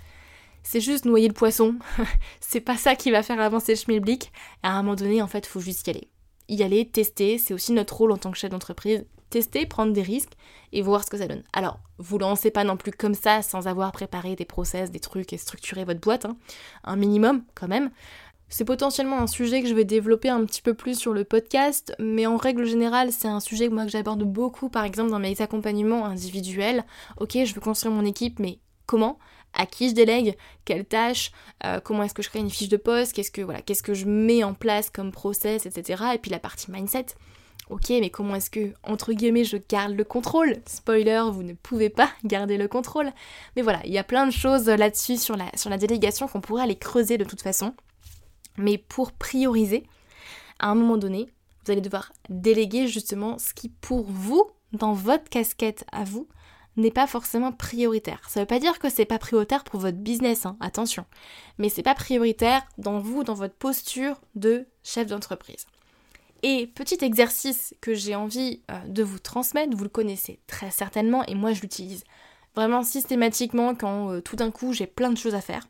c'est 0.63 0.81
juste 0.81 1.05
noyer 1.05 1.29
le 1.29 1.35
poisson. 1.35 1.77
c'est 2.41 2.61
pas 2.61 2.77
ça 2.77 2.95
qui 2.95 3.11
va 3.11 3.23
faire 3.23 3.41
avancer 3.41 3.73
le 3.73 3.79
schmilblick. 3.79 4.33
À 4.63 4.73
un 4.73 4.83
moment 4.83 4.97
donné, 4.97 5.23
en 5.23 5.29
fait, 5.29 5.47
faut 5.47 5.61
juste 5.61 5.87
y 5.87 5.91
aller. 5.91 6.09
Y 6.49 6.63
aller, 6.63 6.89
tester, 6.89 7.39
c'est 7.39 7.55
aussi 7.55 7.73
notre 7.73 7.97
rôle 7.97 8.13
en 8.13 8.19
tant 8.19 8.31
que 8.31 8.39
chef 8.39 8.51
d'entreprise. 8.51 9.07
Tester, 9.31 9.67
prendre 9.67 9.93
des 9.93 10.03
risques 10.03 10.35
et 10.73 10.83
voir 10.83 11.03
ce 11.05 11.11
que 11.11 11.17
ça 11.17 11.27
donne. 11.27 11.43
Alors, 11.53 11.81
vous 11.99 12.19
lancez 12.19 12.51
pas 12.51 12.63
non 12.63 12.77
plus 12.77 12.93
comme 12.93 13.15
ça 13.15 13.43
sans 13.43 13.67
avoir 13.67 13.91
préparé 13.91 14.37
des 14.37 14.45
process, 14.45 14.91
des 14.91 15.01
trucs 15.01 15.33
et 15.33 15.39
structuré 15.39 15.85
votre 15.85 16.01
boîte. 16.01 16.27
Hein. 16.27 16.37
Un 16.85 16.97
minimum, 16.97 17.43
quand 17.55 17.67
même. 17.67 17.91
C'est 18.49 18.65
potentiellement 18.65 19.19
un 19.19 19.27
sujet 19.27 19.61
que 19.61 19.69
je 19.69 19.75
vais 19.75 19.85
développer 19.85 20.29
un 20.29 20.45
petit 20.45 20.63
peu 20.63 20.73
plus 20.73 20.99
sur 20.99 21.13
le 21.13 21.25
podcast, 21.25 21.95
mais 21.99 22.27
en 22.27 22.37
règle 22.37 22.65
générale, 22.65 23.11
c'est 23.11 23.27
un 23.27 23.41
sujet 23.41 23.69
que 23.69 23.75
moi 23.75 23.89
j'aborde 23.89 24.23
beaucoup, 24.23 24.69
par 24.69 24.85
exemple 24.85 25.11
dans 25.11 25.19
mes 25.19 25.41
accompagnements 25.43 26.07
individuels. 26.07 26.85
Ok, 27.19 27.33
je 27.33 27.55
veux 27.55 27.61
construire 27.61 27.93
mon 27.93 28.05
équipe, 28.05 28.39
mais 28.39 28.61
comment? 28.87 29.19
À 29.53 29.67
qui 29.67 29.89
je 29.89 29.95
délègue, 29.95 30.37
quelles 30.65 30.85
tâches, 30.85 31.33
euh, 31.65 31.81
comment 31.81 32.05
est-ce 32.05 32.15
que 32.15 32.23
je 32.23 32.29
crée 32.29 32.39
une 32.39 32.51
fiche 32.51 32.69
de 32.69 32.77
poste, 32.77 33.15
qu'est-ce 33.15 33.83
que 33.83 33.95
je 33.95 34.07
mets 34.07 34.45
en 34.45 34.55
place 34.55 34.91
comme 34.91 35.11
process, 35.11 35.67
etc. 35.67 36.05
Et 36.15 36.19
puis 36.19 36.31
la 36.31 36.39
partie 36.39 36.71
mindset. 36.71 37.07
Ok, 37.69 37.89
mais 37.89 38.11
comment 38.11 38.37
est-ce 38.37 38.49
que, 38.51 38.75
entre 38.85 39.13
guillemets, 39.13 39.43
je 39.43 39.57
garde 39.57 39.93
le 39.95 40.05
contrôle? 40.05 40.55
Spoiler, 40.67 41.25
vous 41.33 41.43
ne 41.43 41.55
pouvez 41.55 41.91
pas 41.91 42.11
garder 42.25 42.59
le 42.59 42.69
contrôle. 42.69 43.11
Mais 43.57 43.63
voilà, 43.63 43.81
il 43.85 43.93
y 43.93 43.99
a 43.99 44.05
plein 44.05 44.25
de 44.25 44.31
choses 44.31 44.67
là-dessus 44.67 45.17
sur 45.17 45.37
la, 45.37 45.47
sur 45.57 45.69
la 45.69 45.79
délégation 45.79 46.29
qu'on 46.29 46.41
pourrait 46.41 46.63
aller 46.63 46.77
creuser 46.77 47.19
de 47.19 47.25
toute 47.25 47.43
façon. 47.43 47.75
Mais 48.59 48.79
pour 48.79 49.13
prioriser, 49.13 49.85
à 50.59 50.69
un 50.69 50.75
moment 50.75 50.97
donné, 50.97 51.29
vous 51.65 51.73
allez 51.73 51.81
devoir 51.81 52.13
déléguer 52.29 52.87
justement 52.87 53.39
ce 53.39 53.55
qui 53.55 53.69
pour 53.69 54.05
vous, 54.05 54.51
dans 54.73 54.93
votre 54.93 55.29
casquette 55.29 55.85
à 55.93 56.05
vous, 56.05 56.29
n'est 56.77 56.91
pas 56.91 57.07
forcément 57.07 57.53
prioritaire. 57.53 58.21
Ça 58.29 58.41
veut 58.41 58.47
pas 58.47 58.59
dire 58.59 58.79
que 58.79 58.91
c'est 58.91 59.05
pas 59.05 59.19
prioritaire 59.19 59.65
pour 59.65 59.81
votre 59.81 59.97
business, 59.97 60.47
hein, 60.47 60.57
attention. 60.61 61.07
Mais 61.59 61.69
c'est 61.69 61.83
pas 61.83 61.95
prioritaire 61.95 62.63
dans 62.79 62.99
vous, 62.99 63.25
dans 63.25 63.35
votre 63.35 63.55
posture 63.55 64.21
de 64.35 64.67
chef 64.83 65.07
d'entreprise. 65.07 65.67
Et 66.43 66.67
petit 66.67 67.03
exercice 67.03 67.75
que 67.81 67.95
j'ai 67.95 68.15
envie 68.15 68.61
euh, 68.71 68.79
de 68.87 69.03
vous 69.03 69.19
transmettre, 69.19 69.77
vous 69.77 69.85
le 69.85 69.91
connaissez 69.91 70.39
très 70.47 70.71
certainement 70.71 71.25
et 71.25 71.35
moi 71.35 71.53
je 71.53 71.63
l'utilise 71.63 72.05
vraiment 72.55 72.83
systématiquement 72.83 73.75
quand 73.75 74.13
euh, 74.13 74.21
tout 74.21 74.37
d'un 74.37 74.51
coup 74.51 74.73
j'ai 74.73 74.87
plein 74.87 75.11
de 75.11 75.19
choses 75.19 75.35
à 75.35 75.41
faire. 75.41 75.67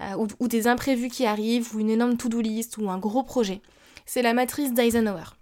Euh, 0.00 0.26
ou, 0.38 0.48
des 0.48 0.66
imprévus 0.66 1.08
qui 1.08 1.26
arrivent, 1.26 1.74
ou 1.74 1.80
une 1.80 1.90
énorme 1.90 2.16
to-do 2.16 2.40
list, 2.40 2.78
ou 2.78 2.88
un 2.88 2.98
gros 2.98 3.22
projet. 3.22 3.60
C'est 4.06 4.22
la 4.22 4.32
matrice 4.32 4.72
d'Eisenhower. 4.72 5.36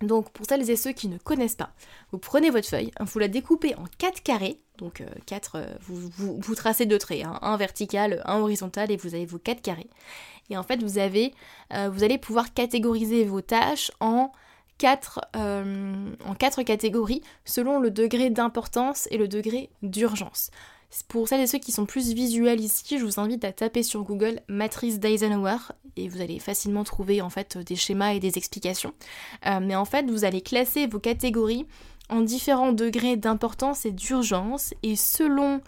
Donc 0.00 0.30
pour 0.30 0.46
celles 0.46 0.68
et 0.68 0.76
ceux 0.76 0.92
qui 0.92 1.08
ne 1.08 1.18
connaissent 1.18 1.56
pas, 1.56 1.70
vous 2.12 2.18
prenez 2.18 2.50
votre 2.50 2.68
feuille, 2.68 2.92
vous 3.00 3.18
la 3.18 3.26
découpez 3.26 3.74
en 3.74 3.84
4 3.98 4.22
carrés, 4.22 4.60
donc 4.78 5.02
4, 5.26 5.56
euh, 5.56 5.66
vous, 5.80 6.08
vous, 6.38 6.54
tracez 6.54 6.86
deux 6.86 6.98
traits, 6.98 7.24
hein, 7.24 7.38
un 7.42 7.56
vertical, 7.56 8.22
un 8.24 8.38
horizontal, 8.38 8.92
et 8.92 8.96
vous 8.96 9.14
avez 9.14 9.26
vos 9.26 9.38
4 9.38 9.60
carrés. 9.60 9.90
Et 10.50 10.56
en 10.56 10.62
fait, 10.62 10.82
vous, 10.82 10.98
avez, 10.98 11.34
vous 11.90 12.04
allez 12.04 12.16
pouvoir 12.16 12.54
catégoriser 12.54 13.24
vos 13.24 13.42
tâches 13.42 13.90
en 14.00 14.32
4, 14.78 15.20
en 15.34 16.34
quatre 16.38 16.62
catégories 16.62 17.20
selon 17.44 17.80
le 17.80 17.90
degré 17.90 18.30
d'importance 18.30 19.08
et 19.10 19.18
le 19.18 19.28
degré 19.28 19.68
d'urgence. 19.82 20.50
Pour 21.08 21.28
celles 21.28 21.42
et 21.42 21.46
ceux 21.46 21.58
qui 21.58 21.72
sont 21.72 21.86
plus 21.86 22.12
visuels 22.14 22.60
ici, 22.60 22.98
je 22.98 23.04
vous 23.04 23.20
invite 23.20 23.44
à 23.44 23.52
taper 23.52 23.82
sur 23.82 24.02
Google 24.04 24.40
matrice 24.48 24.98
d'Eisenhower 24.98 25.58
et 25.96 26.08
vous 26.08 26.20
allez 26.20 26.38
facilement 26.38 26.84
trouver 26.84 27.20
en 27.20 27.28
fait 27.28 27.58
des 27.58 27.76
schémas 27.76 28.14
et 28.14 28.20
des 28.20 28.38
explications. 28.38 28.94
Euh, 29.46 29.60
mais 29.60 29.76
en 29.76 29.84
fait, 29.84 30.10
vous 30.10 30.24
allez 30.24 30.40
classer 30.40 30.86
vos 30.86 30.98
catégories 30.98 31.66
en 32.08 32.20
différents 32.22 32.72
degrés 32.72 33.16
d'importance 33.16 33.84
et 33.84 33.92
d'urgence 33.92 34.72
et 34.82 34.96
selon 34.96 35.60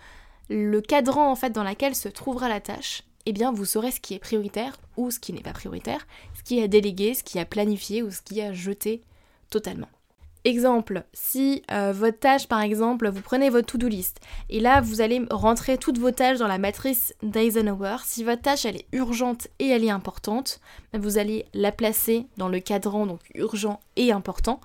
le 0.49 0.81
cadran 0.81 1.31
en 1.31 1.37
fait 1.37 1.51
dans 1.51 1.65
lequel 1.65 1.95
se 1.95 2.09
trouvera 2.09 2.49
la 2.49 2.61
tâche, 2.61 3.03
eh 3.27 3.33
bien 3.33 3.53
vous 3.53 3.65
saurez 3.65 3.91
ce 3.91 4.01
qui 4.01 4.15
est 4.15 4.19
prioritaire 4.19 4.77
ou 4.97 5.11
ce 5.11 5.21
qui 5.21 5.33
n'est 5.33 5.43
pas 5.43 5.53
prioritaire, 5.53 6.07
ce 6.37 6.43
qui 6.43 6.59
est 6.59 6.69
délégué, 6.69 7.15
ce 7.15 7.23
qui 7.23 7.39
est 7.39 7.45
planifié 7.45 8.03
ou 8.03 8.11
ce 8.11 8.23
qui 8.23 8.41
est 8.41 8.55
jeté 8.55 9.03
totalement. 9.51 9.89
Exemple, 10.45 11.05
si 11.13 11.63
euh, 11.71 11.93
votre 11.93 12.19
tâche 12.19 12.49
par 12.49 12.63
exemple, 12.63 13.11
vous 13.11 13.21
prenez 13.21 13.51
votre 13.51 13.67
to-do 13.67 13.89
list 13.89 14.21
et 14.49 14.59
là 14.59 14.81
vous 14.81 15.03
allez 15.03 15.23
rentrer 15.31 15.77
toutes 15.77 15.99
vos 15.99 16.13
tâches 16.13 16.39
dans 16.39 16.47
la 16.47 16.57
matrice 16.57 17.15
d'Eisenhower. 17.23 17.97
Si 18.05 18.25
votre 18.25 18.41
tâche 18.41 18.65
elle 18.65 18.77
est 18.77 18.87
urgente 18.93 19.49
et 19.59 19.69
elle 19.69 19.85
est 19.85 19.91
importante, 19.91 20.61
vous 20.95 21.19
allez 21.19 21.45
la 21.53 21.73
placer 21.73 22.27
dans 22.39 22.49
le 22.49 22.59
cadran 22.59 23.05
donc 23.05 23.21
urgent 23.35 23.81
et 23.97 24.13
important, 24.13 24.61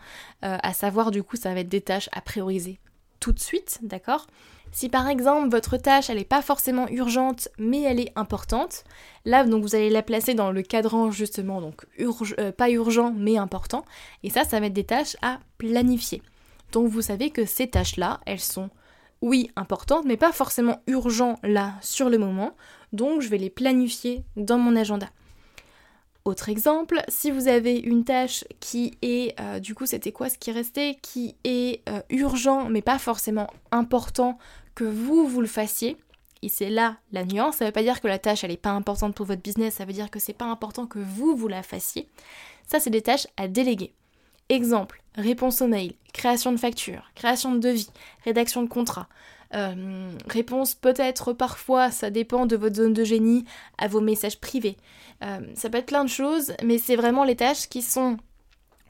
euh, 0.45 0.57
à 0.63 0.71
savoir 0.71 1.11
du 1.11 1.23
coup 1.23 1.35
ça 1.35 1.53
va 1.53 1.59
être 1.59 1.69
des 1.69 1.81
tâches 1.81 2.09
à 2.13 2.21
prioriser 2.21 2.79
tout 3.19 3.32
de 3.32 3.39
suite, 3.39 3.80
d'accord? 3.82 4.28
Si 4.71 4.89
par 4.89 5.08
exemple 5.08 5.49
votre 5.49 5.78
tâche 5.78 6.10
elle 6.10 6.17
n'est 6.17 6.25
pas 6.25 6.41
forcément 6.41 6.89
urgente 6.89 7.47
mais 7.58 7.82
elle 7.84 7.99
est 7.99 8.12
importante, 8.17 8.84
là 9.23 9.45
donc 9.45 9.62
vous 9.62 9.73
allez 9.73 9.89
la 9.89 10.01
placer 10.01 10.34
dans 10.34 10.51
le 10.51 10.63
cadran 10.63 11.12
justement 11.12 11.62
donc 11.62 11.86
euh, 11.99 12.51
pas 12.51 12.69
urgent 12.69 13.13
mais 13.15 13.38
important 13.38 13.86
et 14.23 14.30
ça 14.30 14.43
ça 14.43 14.60
va 14.60 14.65
être 14.65 14.73
des 14.73 14.84
tâches 14.84 15.15
à 15.21 15.39
planifier. 15.58 16.21
Donc 16.73 16.89
vous 16.89 17.01
savez 17.01 17.30
que 17.30 17.45
ces 17.45 17.69
tâches 17.69 17.95
là 17.95 18.19
elles 18.25 18.41
sont 18.41 18.69
oui 19.21 19.49
importantes 19.56 20.04
mais 20.06 20.17
pas 20.17 20.34
forcément 20.34 20.82
urgentes 20.88 21.39
là 21.43 21.75
sur 21.82 22.10
le 22.10 22.17
moment 22.17 22.51
donc 22.91 23.21
je 23.21 23.30
vais 23.30 23.38
les 23.38 23.49
planifier 23.49 24.25
dans 24.36 24.58
mon 24.58 24.75
agenda. 24.75 25.08
Autre 26.25 26.49
exemple, 26.49 27.03
si 27.07 27.29
vous 27.29 27.47
avez 27.47 27.77
une 27.77 28.03
tâche 28.03 28.45
qui 28.59 28.97
est, 29.03 29.39
euh, 29.39 29.59
du 29.59 29.75
coup 29.75 29.85
c'était 29.85 30.11
quoi 30.11 30.27
ce 30.27 30.39
qui 30.39 30.51
restait, 30.51 30.97
qui 31.03 31.35
est 31.43 31.88
euh, 31.88 32.01
urgent 32.09 32.67
mais 32.67 32.81
pas 32.81 32.97
forcément 32.97 33.47
important 33.69 34.39
que 34.73 34.85
vous, 34.85 35.27
vous 35.27 35.39
le 35.39 35.47
fassiez, 35.47 35.97
et 36.41 36.49
c'est 36.49 36.71
là 36.71 36.97
la 37.11 37.25
nuance, 37.25 37.57
ça 37.57 37.65
veut 37.65 37.71
pas 37.71 37.83
dire 37.83 38.01
que 38.01 38.07
la 38.07 38.17
tâche 38.17 38.43
elle 38.43 38.49
est 38.49 38.57
pas 38.57 38.71
importante 38.71 39.13
pour 39.13 39.27
votre 39.27 39.43
business, 39.43 39.75
ça 39.75 39.85
veut 39.85 39.93
dire 39.93 40.09
que 40.09 40.17
c'est 40.17 40.33
pas 40.33 40.45
important 40.45 40.88
que 40.88 40.97
vous, 40.97 41.35
vous 41.35 41.47
la 41.47 41.61
fassiez. 41.61 42.09
Ça 42.65 42.79
c'est 42.79 42.89
des 42.89 43.03
tâches 43.03 43.27
à 43.38 43.47
déléguer. 43.47 43.93
Exemple, 44.49 45.03
réponse 45.13 45.61
au 45.61 45.67
mail, 45.67 45.93
création 46.11 46.51
de 46.51 46.57
facture, 46.57 47.11
création 47.13 47.53
de 47.53 47.59
devis, 47.59 47.91
rédaction 48.23 48.63
de 48.63 48.67
contrat, 48.67 49.07
euh, 49.53 50.12
réponse 50.27 50.75
peut-être 50.75 51.34
parfois, 51.34 51.91
ça 51.91 52.10
dépend 52.10 52.45
de 52.45 52.55
votre 52.55 52.75
zone 52.75 52.93
de 52.93 53.03
génie, 53.03 53.45
à 53.77 53.88
vos 53.88 54.01
messages 54.01 54.39
privés. 54.39 54.77
Euh, 55.23 55.39
ça 55.55 55.69
peut 55.69 55.77
être 55.77 55.86
plein 55.86 56.03
de 56.03 56.10
choses, 56.10 56.53
mais 56.63 56.77
c'est 56.77 56.95
vraiment 56.95 57.23
les 57.23 57.36
tâches 57.36 57.69
qui 57.69 57.81
sont 57.81 58.17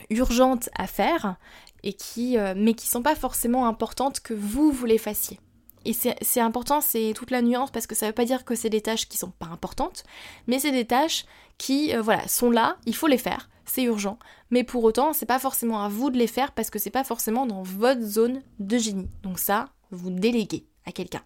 urgentes 0.10 0.70
à 0.78 0.88
faire 0.88 1.36
et 1.84 1.94
qui, 1.94 2.38
euh, 2.38 2.54
mais 2.56 2.74
qui 2.74 2.88
sont 2.88 3.04
pas 3.04 3.16
forcément 3.16 3.68
importantes 3.68 4.20
que 4.20 4.34
vous 4.34 4.72
vous 4.72 4.86
les 4.86 4.98
fassiez. 4.98 5.40
Et 5.88 5.94
c'est 5.94 6.40
important, 6.40 6.82
c'est 6.82 7.14
toute 7.16 7.30
la 7.30 7.44
nuance 7.44 7.70
parce 7.70 7.86
que 7.86 7.94
ça 7.94 8.08
veut 8.08 8.12
pas 8.12 8.26
dire 8.26 8.44
que 8.44 8.56
c'est 8.56 8.72
des 8.72 8.82
tâches 8.82 9.08
qui 9.08 9.18
sont 9.20 9.30
pas 9.30 9.46
importantes, 9.46 10.04
mais 10.48 10.58
c'est 10.58 10.72
des 10.72 10.86
tâches 10.86 11.26
qui, 11.60 11.96
voilà, 11.96 12.28
sont 12.28 12.50
là, 12.50 12.78
il 12.88 12.96
faut 12.96 13.06
les 13.06 13.20
faire, 13.20 13.52
c'est 13.66 13.84
urgent, 13.84 14.18
mais 14.50 14.64
pour 14.64 14.84
autant, 14.84 15.14
c'est 15.14 15.28
pas 15.28 15.38
forcément 15.38 15.84
à 15.84 15.88
vous 15.88 16.10
de 16.10 16.18
les 16.18 16.26
faire 16.26 16.54
parce 16.54 16.72
que 16.72 16.80
c'est 16.80 16.90
pas 16.90 17.04
forcément 17.04 17.46
dans 17.46 17.62
votre 17.62 18.02
zone 18.02 18.42
de 18.58 18.80
génie. 18.80 19.10
Donc 19.22 19.38
ça, 19.38 19.70
vous 19.92 20.10
déléguez 20.10 20.66
à 20.86 20.92
quelqu'un. 20.92 21.22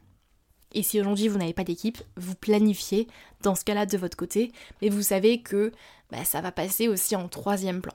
Et 0.74 0.84
si 0.84 1.00
aujourd'hui 1.00 1.28
vous 1.28 1.40
n'avez 1.40 1.54
pas 1.54 1.64
d'équipe, 1.64 1.98
vous 2.16 2.36
planifiez 2.36 3.08
dans 3.42 3.56
ce 3.56 3.66
cas-là 3.66 3.86
de 3.86 3.98
votre 3.98 4.18
côté, 4.18 4.52
mais 4.82 4.90
vous 4.90 5.02
savez 5.02 5.42
que 5.42 5.72
bah, 6.12 6.24
ça 6.24 6.42
va 6.42 6.52
passer 6.52 6.88
aussi 6.88 7.16
en 7.16 7.28
troisième 7.28 7.82
plan. 7.82 7.94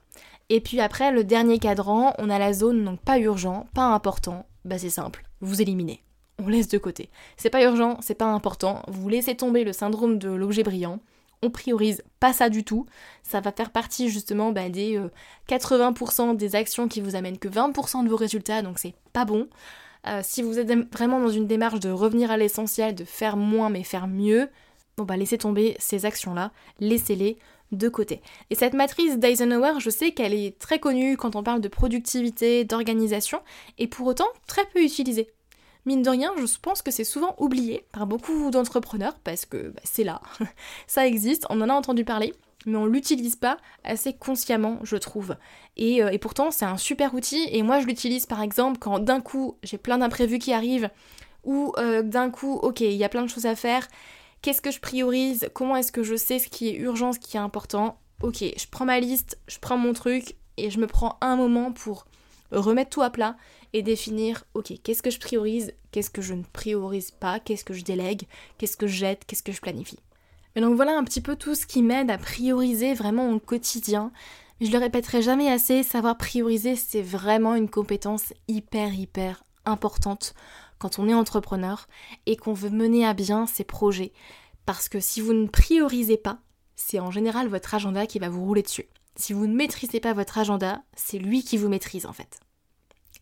Et 0.49 0.61
puis 0.61 0.81
après, 0.81 1.13
le 1.13 1.25
dernier 1.25 1.59
cadran, 1.59 2.15
on 2.19 2.31
a 2.31 2.39
la 2.39 2.53
zone 2.53 2.85
donc 2.85 3.01
pas 3.01 3.19
urgent, 3.19 3.67
pas 3.75 3.87
important, 3.87 4.47
bah 4.65 4.79
c'est 4.79 4.91
simple, 4.91 5.25
vous 5.41 5.63
éliminez. 5.63 6.03
On 6.39 6.49
laisse 6.49 6.69
de 6.69 6.79
côté. 6.79 7.11
C'est 7.37 7.49
pas 7.49 7.63
urgent, 7.63 7.99
c'est 8.01 8.17
pas 8.17 8.27
important, 8.27 8.83
vous 8.89 9.09
laissez 9.09 9.37
tomber 9.37 9.63
le 9.63 9.73
syndrome 9.73 10.19
de 10.19 10.31
l'objet 10.31 10.65
brillant, 10.65 10.99
on 11.45 11.51
priorise 11.51 12.03
pas 12.21 12.33
ça 12.33 12.49
du 12.49 12.65
tout. 12.65 12.87
Ça 13.23 13.41
va 13.41 13.53
faire 13.53 13.71
partie 13.71 14.09
justement 14.09 14.51
bah, 14.51 14.69
des 14.69 14.99
80% 15.49 16.31
euh, 16.31 16.35
des 16.35 16.57
actions 16.57 16.89
qui 16.89 17.01
vous 17.01 17.17
amènent 17.17 17.39
que 17.39 17.49
20% 17.49 18.05
de 18.05 18.09
vos 18.09 18.17
résultats, 18.17 18.63
donc 18.63 18.79
c'est 18.79 18.95
pas 19.13 19.25
bon. 19.25 19.49
Euh, 20.07 20.21
si 20.23 20.43
vous 20.43 20.59
êtes 20.59 20.71
vraiment 20.93 21.21
dans 21.21 21.31
une 21.31 21.47
démarche 21.47 21.81
de 21.81 21.91
revenir 21.91 22.31
à 22.31 22.37
l'essentiel, 22.37 22.95
de 22.95 23.05
faire 23.05 23.37
moins 23.37 23.71
mais 23.71 23.83
faire 23.83 24.07
mieux, 24.07 24.49
bon 24.97 25.05
bah 25.05 25.17
laissez 25.17 25.39
tomber 25.39 25.77
ces 25.79 26.05
actions-là, 26.05 26.53
laissez-les 26.81 27.39
de 27.73 27.89
côté. 27.89 28.21
Et 28.51 28.55
cette 28.55 28.75
matrice 28.75 29.19
d'Eisenhower, 29.19 29.81
je 29.81 29.91
sais 29.91 30.13
qu'elle 30.13 30.35
est 30.35 30.59
très 30.59 30.79
connue 30.79 31.17
quand 31.17 31.37
on 31.37 31.43
parle 31.43 31.61
de 31.61 31.69
productivité, 31.69 32.65
d'organisation, 32.65 33.41
et 33.79 33.87
pour 33.87 34.07
autant 34.07 34.29
très 34.47 34.65
peu 34.67 34.83
utilisée. 34.83 35.31
Mine 35.87 36.03
de 36.03 36.11
rien, 36.11 36.33
je 36.39 36.59
pense 36.63 36.81
que 36.81 36.91
c'est 36.91 37.05
souvent 37.05 37.35
oublié 37.39 37.85
par 37.93 38.07
beaucoup 38.07 38.51
d'entrepreneurs 38.51 39.19
parce 39.23 39.45
que 39.45 39.69
bah, 39.69 39.81
c'est 39.85 40.05
là, 40.05 40.21
ça 40.87 41.07
existe, 41.07 41.47
on 41.51 41.61
en 41.61 41.69
a 41.69 41.75
entendu 41.75 42.05
parler, 42.05 42.33
mais 42.67 42.77
on 42.77 42.87
l'utilise 42.87 43.37
pas 43.37 43.57
assez 43.85 44.13
consciemment, 44.13 44.79
je 44.83 44.97
trouve. 44.97 45.37
Euh, 45.79 46.09
et, 46.09 46.19
pourtant, 46.19 46.51
c'est 46.51 46.65
un 46.65 46.77
super 46.77 47.15
outil, 47.15 47.49
et 47.51 47.63
moi 47.63 47.81
je 47.81 47.87
l'utilise 47.87 48.27
par 48.27 48.43
exemple 48.43 48.79
quand 48.79 48.99
d'un 48.99 49.21
coup 49.21 49.57
j'ai 49.63 49.79
plein 49.79 49.99
d'imprévus 49.99 50.39
qui 50.39 50.53
arrivent, 50.53 50.91
ou 51.45 51.73
euh, 51.79 52.03
d'un 52.03 52.31
coup, 52.31 52.55
ok, 52.55 52.81
il 52.81 52.93
y 52.93 53.05
a 53.05 53.09
plein 53.09 53.23
de 53.23 53.29
choses 53.29 53.47
à 53.47 53.55
faire, 53.55 53.87
qu'est-ce 54.43 54.63
que 54.63 54.71
je 54.71 54.81
priorise, 54.81 55.49
comment 55.53 55.77
est-ce 55.77 55.93
que 55.93 56.03
je 56.03 56.17
sais 56.17 56.39
ce 56.39 56.49
qui 56.49 56.69
est 56.69 56.77
urgent, 56.77 57.13
ce 57.13 57.19
qui 57.19 57.37
est 57.37 57.41
important, 57.41 57.99
ok, 58.23 58.43
je 58.43 58.67
prends 58.71 58.85
ma 58.85 59.01
liste, 59.01 59.39
je 59.49 59.59
prends 59.59 59.77
mon 59.77 59.93
truc, 59.93 60.37
et 60.57 60.71
je 60.71 60.79
me 60.79 60.87
prends 60.87 61.19
un 61.21 61.37
moment 61.37 61.73
pour 61.73 62.07
remettre 62.53 62.91
tout 62.91 63.03
à 63.03 63.11
plat 63.11 63.37
et 63.73 63.83
définir, 63.83 64.45
ok, 64.55 64.73
qu'est-ce 64.83 65.03
que 65.03 65.11
je 65.11 65.19
priorise, 65.19 65.73
qu'est-ce 65.91 66.11
que 66.11 66.23
je 66.23 66.35
ne 66.35 66.45
priorise 66.45 67.11
pas, 67.11 67.41
qu'est-ce 67.41 67.65
que 67.65 67.75
je 67.75 67.83
délègue, 67.83 68.23
qu'est-ce 68.57 68.77
que 68.77 68.87
je 68.87 68.97
jette, 68.97 69.25
qu'est-ce 69.27 69.43
que 69.43 69.53
je 69.53 69.61
planifie? 69.61 69.99
Et 70.57 70.61
donc 70.61 70.77
voilà 70.77 70.97
un 70.97 71.05
petit 71.05 71.21
peu 71.21 71.37
tout 71.37 71.55
ce 71.55 71.67
qui 71.67 71.83
m'aide 71.83 72.11
à 72.11 72.19
prioriser 72.19 72.95
vraiment 72.95 73.27
mon 73.27 73.39
quotidien. 73.39 74.13
Je 74.61 74.71
le 74.71 74.79
répéterai 74.79 75.21
jamais 75.21 75.51
assez, 75.51 75.83
savoir 75.83 76.17
prioriser, 76.17 76.77
c'est 76.77 77.03
vraiment 77.03 77.57
une 77.57 77.69
compétence 77.69 78.33
hyper 78.47 78.95
hyper 78.95 79.45
importante 79.65 80.35
quand 80.79 80.99
on 80.99 81.09
est 81.09 81.15
entrepreneur 81.15 81.89
et 82.27 82.37
qu'on 82.37 82.53
veut 82.53 82.71
mener 82.71 83.07
à 83.07 83.15
bien 83.15 83.47
ses 83.47 83.65
projets. 83.65 84.13
Parce 84.67 84.89
que 84.89 85.01
si 85.01 85.21
vous 85.21 85.33
ne 85.33 85.49
priorisez 85.49 86.17
pas, 86.17 86.39
c'est 86.77 87.01
en 87.01 87.11
général 87.11 87.49
votre 87.49 87.75
agenda 87.75 88.07
qui 88.07 88.19
va 88.19 88.29
vous 88.29 88.45
rouler 88.45 88.63
dessus. 88.63 88.87
Si 89.17 89.33
vous 89.33 89.47
ne 89.47 89.55
maîtrisez 89.55 90.01
pas 90.01 90.13
votre 90.13 90.39
agenda, 90.39 90.83
c'est 90.95 91.19
lui 91.19 91.43
qui 91.43 91.57
vous 91.57 91.69
maîtrise 91.69 92.07
en 92.07 92.13
fait. 92.13 92.41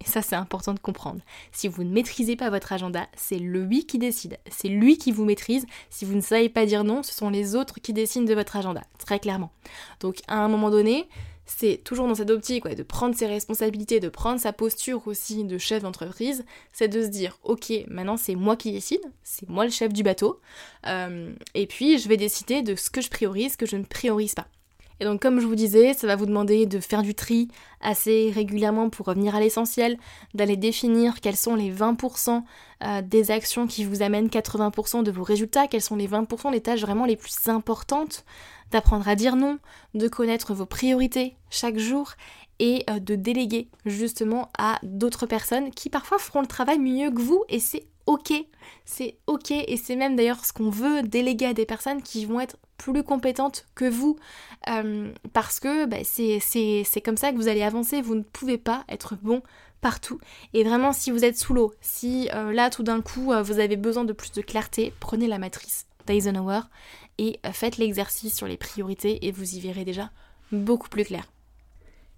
Et 0.00 0.09
ça, 0.09 0.22
c'est 0.22 0.35
important 0.35 0.74
de 0.74 0.81
comprendre. 0.81 1.20
Si 1.52 1.68
vous 1.68 1.85
ne 1.85 1.90
maîtrisez 1.90 2.37
pas 2.37 2.50
votre 2.50 2.72
agenda, 2.72 3.07
c'est 3.16 3.38
lui 3.38 3.87
qui 3.87 3.98
décide. 3.98 4.38
C'est 4.50 4.68
lui 4.68 4.98
qui 4.98 5.12
vous 5.12 5.24
maîtrise. 5.24 5.66
Si 5.90 6.05
vous 6.05 6.14
ne 6.14 6.20
savez 6.20 6.48
pas 6.48 6.66
dire 6.66 6.83
non, 6.83 7.02
ce 7.02 7.14
sont 7.14 7.31
les 7.31 7.55
autres 7.55 7.81
qui 7.81 7.92
décident 7.92 8.24
de 8.24 8.35
votre 8.35 8.57
agenda, 8.57 8.83
très 8.98 9.20
clairement. 9.20 9.52
Donc, 10.00 10.20
à 10.26 10.38
un 10.38 10.48
moment 10.48 10.70
donné, 10.70 11.09
c'est 11.59 11.81
toujours 11.85 12.09
dans 12.09 12.14
cette 12.14 12.31
optique 12.31 12.66
de 12.66 12.83
prendre 12.83 13.14
ses 13.14 13.26
responsabilités, 13.26 14.00
de 14.00 14.09
prendre 14.09 14.40
sa 14.40 14.52
posture 14.52 15.07
aussi 15.07 15.44
de 15.44 15.59
chef 15.59 15.83
d'entreprise, 15.83 16.44
c'est 16.72 16.88
de 16.88 17.02
se 17.02 17.09
dire 17.09 17.38
ok 17.42 17.72
maintenant 17.88 18.16
c'est 18.16 18.35
moi 18.35 18.57
qui 18.57 18.72
décide, 18.72 19.02
c'est 19.22 19.48
moi 19.48 19.64
le 19.64 19.70
chef 19.70 19.92
du 19.92 20.02
bateau, 20.02 20.40
euh, 20.87 21.33
et 21.55 21.66
puis 21.66 21.98
je 21.98 22.09
vais 22.09 22.16
décider 22.16 22.62
de 22.62 22.74
ce 22.74 22.90
que 22.90 23.00
je 23.00 23.11
priorise, 23.11 23.52
ce 23.52 23.59
que 23.59 23.66
je 23.66 23.76
ne 23.76 23.85
priorise 23.85 24.35
pas. 24.35 24.46
Et 25.03 25.05
donc 25.05 25.21
comme 25.21 25.41
je 25.41 25.47
vous 25.49 25.57
disais, 25.57 25.95
ça 25.95 26.07
va 26.07 26.15
vous 26.15 26.27
demander 26.27 26.65
de 26.65 26.79
faire 26.79 27.03
du 27.03 27.12
tri 27.12 27.49
assez 27.81 28.31
régulièrement 28.33 28.88
pour 28.88 29.07
revenir 29.07 29.35
à 29.35 29.41
l'essentiel, 29.41 29.99
d'aller 30.33 30.57
définir 30.57 31.21
quels 31.21 31.35
sont 31.35 31.57
les 31.57 31.73
20% 31.73 32.45
euh, 32.85 33.03
des 33.03 33.33
actions 33.33 33.67
qui 33.67 33.85
vous 33.85 34.03
amènent 34.03 34.29
80% 34.29 35.03
de 35.03 35.11
vos 35.11 35.25
résultats, 35.25 35.67
quels 35.67 35.83
sont 35.83 35.97
les 35.97 36.07
20% 36.07 36.53
des 36.53 36.61
tâches 36.61 36.83
vraiment 36.83 37.05
les 37.05 37.17
plus 37.17 37.35
importantes, 37.49 38.25
d'apprendre 38.71 39.09
à 39.09 39.17
dire 39.17 39.35
non, 39.35 39.59
de 39.95 40.07
connaître 40.07 40.55
vos 40.55 40.67
priorités 40.67 41.35
chaque 41.51 41.79
jour 41.79 42.12
et 42.61 42.85
euh, 42.88 43.01
de 43.01 43.17
déléguer 43.17 43.71
justement 43.85 44.51
à 44.57 44.79
d'autres 44.85 45.27
personnes 45.27 45.73
qui 45.73 45.91
parfois 45.91 46.21
feront 46.21 46.43
le 46.43 46.47
travail 46.47 46.79
mieux 46.79 47.11
que 47.11 47.21
vous 47.21 47.43
et 47.49 47.59
c'est 47.59 47.87
ok, 48.07 48.33
c'est 48.85 49.17
ok 49.27 49.51
et 49.51 49.77
c'est 49.77 49.97
même 49.97 50.17
d'ailleurs 50.17 50.45
ce 50.45 50.53
qu'on 50.53 50.71
veut 50.71 51.03
déléguer 51.03 51.47
à 51.47 51.55
des 51.55 51.67
personnes 51.67 52.03
qui 52.03 52.25
vont 52.25 52.41
être 52.41 52.57
plus 52.77 53.03
compétentes 53.03 53.67
que 53.75 53.88
vous. 53.88 54.17
Euh, 54.69 55.12
parce 55.33 55.61
que 55.61 55.87
bah, 55.87 55.99
c'est 56.05 57.01
comme 57.01 57.17
ça 57.17 57.33
que 57.33 57.37
vous 57.37 57.49
allez 57.49 57.62
avancer, 57.62 58.03
vous 58.03 58.15
ne 58.15 58.23
pouvez 58.23 58.59
pas 58.59 58.85
être 58.88 59.17
bon 59.23 59.43
partout. 59.81 60.21
Et 60.53 60.65
vraiment 60.65 60.93
si 60.93 61.11
vous 61.11 61.25
êtes 61.25 61.38
sous 61.38 61.55
l'eau, 61.55 61.73
si 61.81 62.29
euh, 62.35 62.53
là 62.53 62.71
tout 62.71 62.83
d'un 62.83 63.01
coup 63.01 63.33
euh, 63.33 63.43
vous 63.43 63.59
avez 63.59 63.77
besoin 63.77 64.05
de 64.05 64.12
plus 64.12 64.33
de 64.33 64.43
clarté, 64.43 64.93
prenez 65.01 65.27
la 65.27 65.38
matrice 65.38 65.87
d'Eisenhower 66.07 66.61
et 67.19 67.38
faites 67.53 67.77
l'exercice 67.77 68.35
sur 68.35 68.47
les 68.47 68.57
priorités 68.57 69.27
et 69.27 69.33
vous 69.33 69.55
y 69.55 69.61
verrez 69.61 69.85
déjà 69.85 70.11
beaucoup 70.51 70.88
plus 70.88 71.05
clair. 71.05 71.25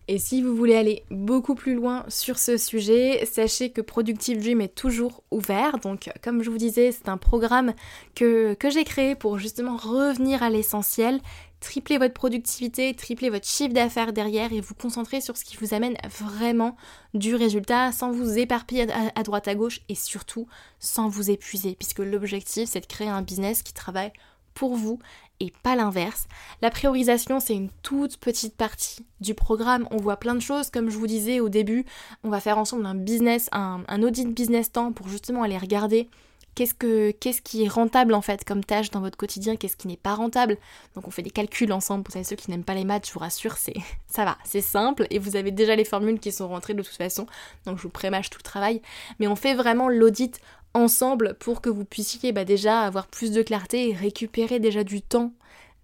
Et 0.06 0.18
si 0.18 0.42
vous 0.42 0.54
voulez 0.54 0.76
aller 0.76 1.02
beaucoup 1.10 1.54
plus 1.54 1.74
loin 1.74 2.04
sur 2.08 2.38
ce 2.38 2.58
sujet, 2.58 3.24
sachez 3.24 3.70
que 3.70 3.80
Productive 3.80 4.38
Dream 4.38 4.60
est 4.60 4.74
toujours 4.74 5.22
ouvert. 5.30 5.78
Donc 5.78 6.10
comme 6.22 6.42
je 6.42 6.50
vous 6.50 6.58
disais, 6.58 6.92
c'est 6.92 7.08
un 7.08 7.16
programme 7.16 7.72
que, 8.14 8.56
j'ai 8.62 8.84
créé 8.84 9.14
pour 9.14 9.38
justement 9.38 9.76
revenir 9.76 10.42
à 10.42 10.50
l'essentiel, 10.50 11.20
tripler 11.60 11.96
votre 11.96 12.12
productivité, 12.12 12.92
tripler 12.92 13.30
votre 13.30 13.46
chiffre 13.46 13.72
d'affaires 13.72 14.12
derrière 14.12 14.52
et 14.52 14.60
vous 14.60 14.74
concentrer 14.74 15.22
sur 15.22 15.38
ce 15.38 15.44
qui 15.44 15.56
vous 15.56 15.72
amène 15.72 15.96
vraiment 16.18 16.76
du 17.14 17.34
résultat 17.34 17.90
sans 17.90 18.10
vous 18.10 18.36
éparpiller 18.36 18.86
à 18.92 19.22
droite 19.22 19.48
à 19.48 19.54
gauche 19.54 19.80
et 19.88 19.94
surtout 19.94 20.46
sans 20.80 21.08
vous 21.08 21.30
épuiser 21.30 21.76
puisque 21.78 22.00
l'objectif 22.00 22.68
c'est 22.68 22.80
de 22.80 22.86
créer 22.86 23.08
un 23.08 23.22
business 23.22 23.62
qui 23.62 23.72
travaille 23.72 24.12
pour 24.52 24.76
vous 24.76 24.98
et 25.40 25.52
pas 25.62 25.76
l'inverse. 25.76 26.26
La 26.62 26.70
priorisation, 26.70 27.40
c'est 27.40 27.54
une 27.54 27.70
toute 27.82 28.16
petite 28.18 28.56
partie 28.56 29.04
du 29.20 29.34
programme. 29.34 29.86
On 29.90 29.96
voit 29.96 30.16
plein 30.16 30.34
de 30.34 30.40
choses, 30.40 30.70
comme 30.70 30.90
je 30.90 30.96
vous 30.96 31.06
disais 31.06 31.40
au 31.40 31.48
début, 31.48 31.84
on 32.22 32.30
va 32.30 32.40
faire 32.40 32.58
ensemble 32.58 32.86
un 32.86 32.94
business, 32.94 33.48
un, 33.52 34.02
audit 34.02 34.32
business 34.32 34.72
temps 34.72 34.92
pour 34.92 35.08
justement 35.08 35.42
aller 35.42 35.58
regarder 35.58 36.08
qu'est-ce, 36.54 36.74
que, 36.74 37.10
qu'est-ce 37.10 37.42
qui 37.42 37.64
est 37.64 37.68
rentable 37.68 38.14
en 38.14 38.22
fait 38.22 38.44
comme 38.44 38.64
tâche 38.64 38.90
dans 38.90 39.00
votre 39.00 39.16
quotidien, 39.16 39.56
qu'est-ce 39.56 39.76
qui 39.76 39.88
n'est 39.88 39.96
pas 39.96 40.14
rentable. 40.14 40.56
Donc 40.94 41.08
on 41.08 41.10
fait 41.10 41.22
des 41.22 41.30
calculs 41.30 41.72
ensemble, 41.72 42.04
pour 42.04 42.14
ceux 42.24 42.36
qui 42.36 42.50
n'aiment 42.50 42.64
pas 42.64 42.74
les 42.74 42.84
maths, 42.84 43.08
je 43.08 43.12
vous 43.12 43.20
rassure, 43.20 43.56
c'est 43.56 43.74
ça 44.06 44.24
va, 44.24 44.38
c'est 44.44 44.60
simple 44.60 45.06
et 45.10 45.18
vous 45.18 45.36
avez 45.36 45.50
déjà 45.50 45.74
les 45.74 45.84
formules 45.84 46.20
qui 46.20 46.32
sont 46.32 46.48
rentrées 46.48 46.74
de 46.74 46.82
toute 46.82 46.94
façon, 46.94 47.26
donc 47.66 47.78
je 47.78 47.82
vous 47.82 47.90
prémâche 47.90 48.30
tout 48.30 48.38
le 48.38 48.44
travail. 48.44 48.82
Mais 49.18 49.26
on 49.26 49.36
fait 49.36 49.54
vraiment 49.54 49.88
l'audit 49.88 50.40
ensemble 50.74 51.34
pour 51.38 51.60
que 51.60 51.70
vous 51.70 51.84
puissiez 51.84 52.32
bah, 52.32 52.44
déjà 52.44 52.80
avoir 52.80 53.06
plus 53.06 53.30
de 53.32 53.42
clarté 53.42 53.90
et 53.90 53.94
récupérer 53.94 54.60
déjà 54.60 54.84
du 54.84 55.00
temps 55.00 55.32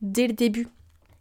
dès 0.03 0.27
le 0.27 0.33
début. 0.33 0.69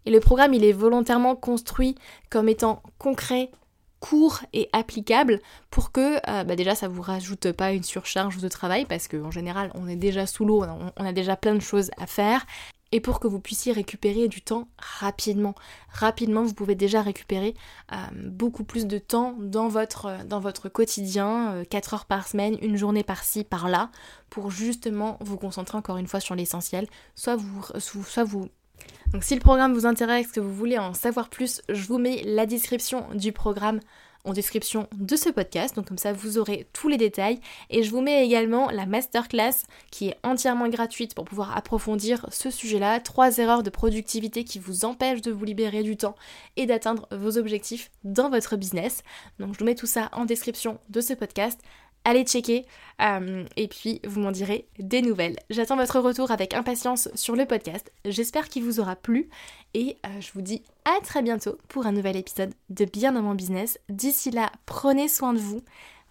Et 0.05 0.11
le 0.11 0.19
programme, 0.19 0.53
il 0.53 0.63
est 0.63 0.73
volontairement 0.73 1.35
construit 1.35 1.95
comme 2.29 2.49
étant 2.49 2.81
concret, 2.97 3.51
court 3.99 4.39
et 4.53 4.69
applicable 4.73 5.39
pour 5.69 5.91
que 5.91 6.17
euh, 6.29 6.43
bah, 6.43 6.55
déjà 6.55 6.73
ça 6.73 6.87
vous 6.87 7.01
rajoute 7.01 7.51
pas 7.51 7.73
une 7.73 7.83
surcharge 7.83 8.37
de 8.37 8.47
travail 8.47 8.85
parce 8.85 9.07
qu'en 9.07 9.31
général 9.31 9.71
on 9.75 9.87
est 9.87 9.97
déjà 9.97 10.25
sous 10.25 10.45
l'eau, 10.45 10.63
on 10.97 11.05
a 11.05 11.11
déjà 11.11 11.35
plein 11.35 11.53
de 11.53 11.59
choses 11.59 11.91
à 11.97 12.07
faire 12.07 12.45
et 12.91 12.99
pour 12.99 13.19
que 13.19 13.27
vous 13.27 13.39
puissiez 13.39 13.71
récupérer 13.71 14.27
du 14.27 14.41
temps 14.41 14.67
rapidement. 14.77 15.55
Rapidement, 15.89 16.43
vous 16.43 16.53
pouvez 16.53 16.75
déjà 16.75 17.01
récupérer 17.01 17.55
euh, 17.91 17.95
beaucoup 18.25 18.63
plus 18.63 18.87
de 18.87 18.97
temps 18.97 19.35
dans 19.39 19.67
votre, 19.67 20.25
dans 20.25 20.39
votre 20.39 20.69
quotidien, 20.69 21.63
4 21.69 21.93
euh, 21.93 21.97
heures 21.97 22.05
par 22.05 22.27
semaine, 22.27 22.57
une 22.61 22.77
journée 22.77 23.03
par-ci, 23.03 23.43
par-là, 23.43 23.91
pour 24.29 24.51
justement 24.51 25.17
vous 25.21 25.37
concentrer 25.37 25.77
encore 25.77 25.97
une 25.97 26.07
fois 26.07 26.19
sur 26.19 26.35
l'essentiel. 26.35 26.87
Soit 27.15 27.35
vous, 27.35 27.63
soit 27.79 28.23
vous 28.23 28.49
donc 29.11 29.23
si 29.23 29.33
le 29.33 29.41
programme 29.41 29.73
vous 29.73 29.85
intéresse, 29.85 30.31
que 30.31 30.39
vous 30.39 30.53
voulez 30.53 30.77
en 30.77 30.93
savoir 30.93 31.29
plus, 31.29 31.61
je 31.67 31.85
vous 31.85 31.97
mets 31.97 32.21
la 32.23 32.45
description 32.45 33.07
du 33.13 33.31
programme 33.31 33.79
en 34.25 34.33
description 34.33 34.87
de 34.93 35.15
ce 35.15 35.29
podcast, 35.29 35.75
donc 35.75 35.87
comme 35.87 35.97
ça 35.97 36.13
vous 36.13 36.37
aurez 36.37 36.67
tous 36.73 36.87
les 36.87 36.97
détails. 36.97 37.39
Et 37.69 37.83
je 37.83 37.91
vous 37.91 38.01
mets 38.01 38.25
également 38.25 38.69
la 38.69 38.85
masterclass 38.85 39.65
qui 39.91 40.09
est 40.09 40.17
entièrement 40.23 40.67
gratuite 40.67 41.15
pour 41.15 41.25
pouvoir 41.25 41.55
approfondir 41.55 42.25
ce 42.31 42.49
sujet-là. 42.49 42.99
Trois 42.99 43.37
erreurs 43.37 43.63
de 43.63 43.69
productivité 43.69 44.43
qui 44.43 44.59
vous 44.59 44.85
empêchent 44.85 45.21
de 45.21 45.31
vous 45.31 45.45
libérer 45.45 45.83
du 45.83 45.97
temps 45.97 46.15
et 46.57 46.65
d'atteindre 46.65 47.07
vos 47.11 47.37
objectifs 47.37 47.91
dans 48.03 48.29
votre 48.29 48.57
business. 48.57 49.03
Donc 49.39 49.53
je 49.53 49.59
vous 49.59 49.65
mets 49.65 49.75
tout 49.75 49.87
ça 49.87 50.09
en 50.13 50.25
description 50.25 50.79
de 50.89 51.01
ce 51.01 51.13
podcast 51.13 51.59
allez 52.09 52.23
checker 52.23 52.65
euh, 53.01 53.45
et 53.55 53.67
puis 53.67 54.01
vous 54.05 54.19
m'en 54.19 54.31
direz 54.31 54.67
des 54.77 55.01
nouvelles. 55.01 55.37
J'attends 55.49 55.77
votre 55.77 55.99
retour 55.99 56.31
avec 56.31 56.53
impatience 56.53 57.09
sur 57.15 57.35
le 57.35 57.45
podcast. 57.45 57.91
J'espère 58.05 58.49
qu'il 58.49 58.63
vous 58.63 58.79
aura 58.79 58.95
plu 58.95 59.29
et 59.73 59.97
euh, 60.05 60.09
je 60.19 60.31
vous 60.33 60.41
dis 60.41 60.63
à 60.85 60.99
très 61.03 61.21
bientôt 61.21 61.57
pour 61.67 61.85
un 61.85 61.91
nouvel 61.91 62.17
épisode 62.17 62.53
de 62.69 62.85
Bien 62.85 63.11
dans 63.13 63.21
mon 63.21 63.35
business. 63.35 63.79
D'ici 63.89 64.31
là, 64.31 64.51
prenez 64.65 65.07
soin 65.07 65.33
de 65.33 65.39
vous. 65.39 65.61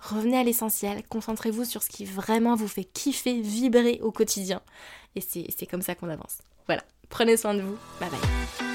Revenez 0.00 0.38
à 0.38 0.44
l'essentiel, 0.44 1.02
concentrez-vous 1.08 1.64
sur 1.64 1.82
ce 1.82 1.88
qui 1.88 2.04
vraiment 2.04 2.54
vous 2.54 2.68
fait 2.68 2.84
kiffer, 2.84 3.40
vibrer 3.40 3.98
au 4.00 4.12
quotidien. 4.12 4.62
Et 5.16 5.20
c'est 5.20 5.66
comme 5.66 5.82
ça 5.82 5.96
qu'on 5.96 6.08
avance. 6.08 6.38
Voilà, 6.66 6.84
prenez 7.08 7.36
soin 7.36 7.54
de 7.54 7.62
vous. 7.62 7.76
Bye 7.98 8.10
bye. 8.10 8.67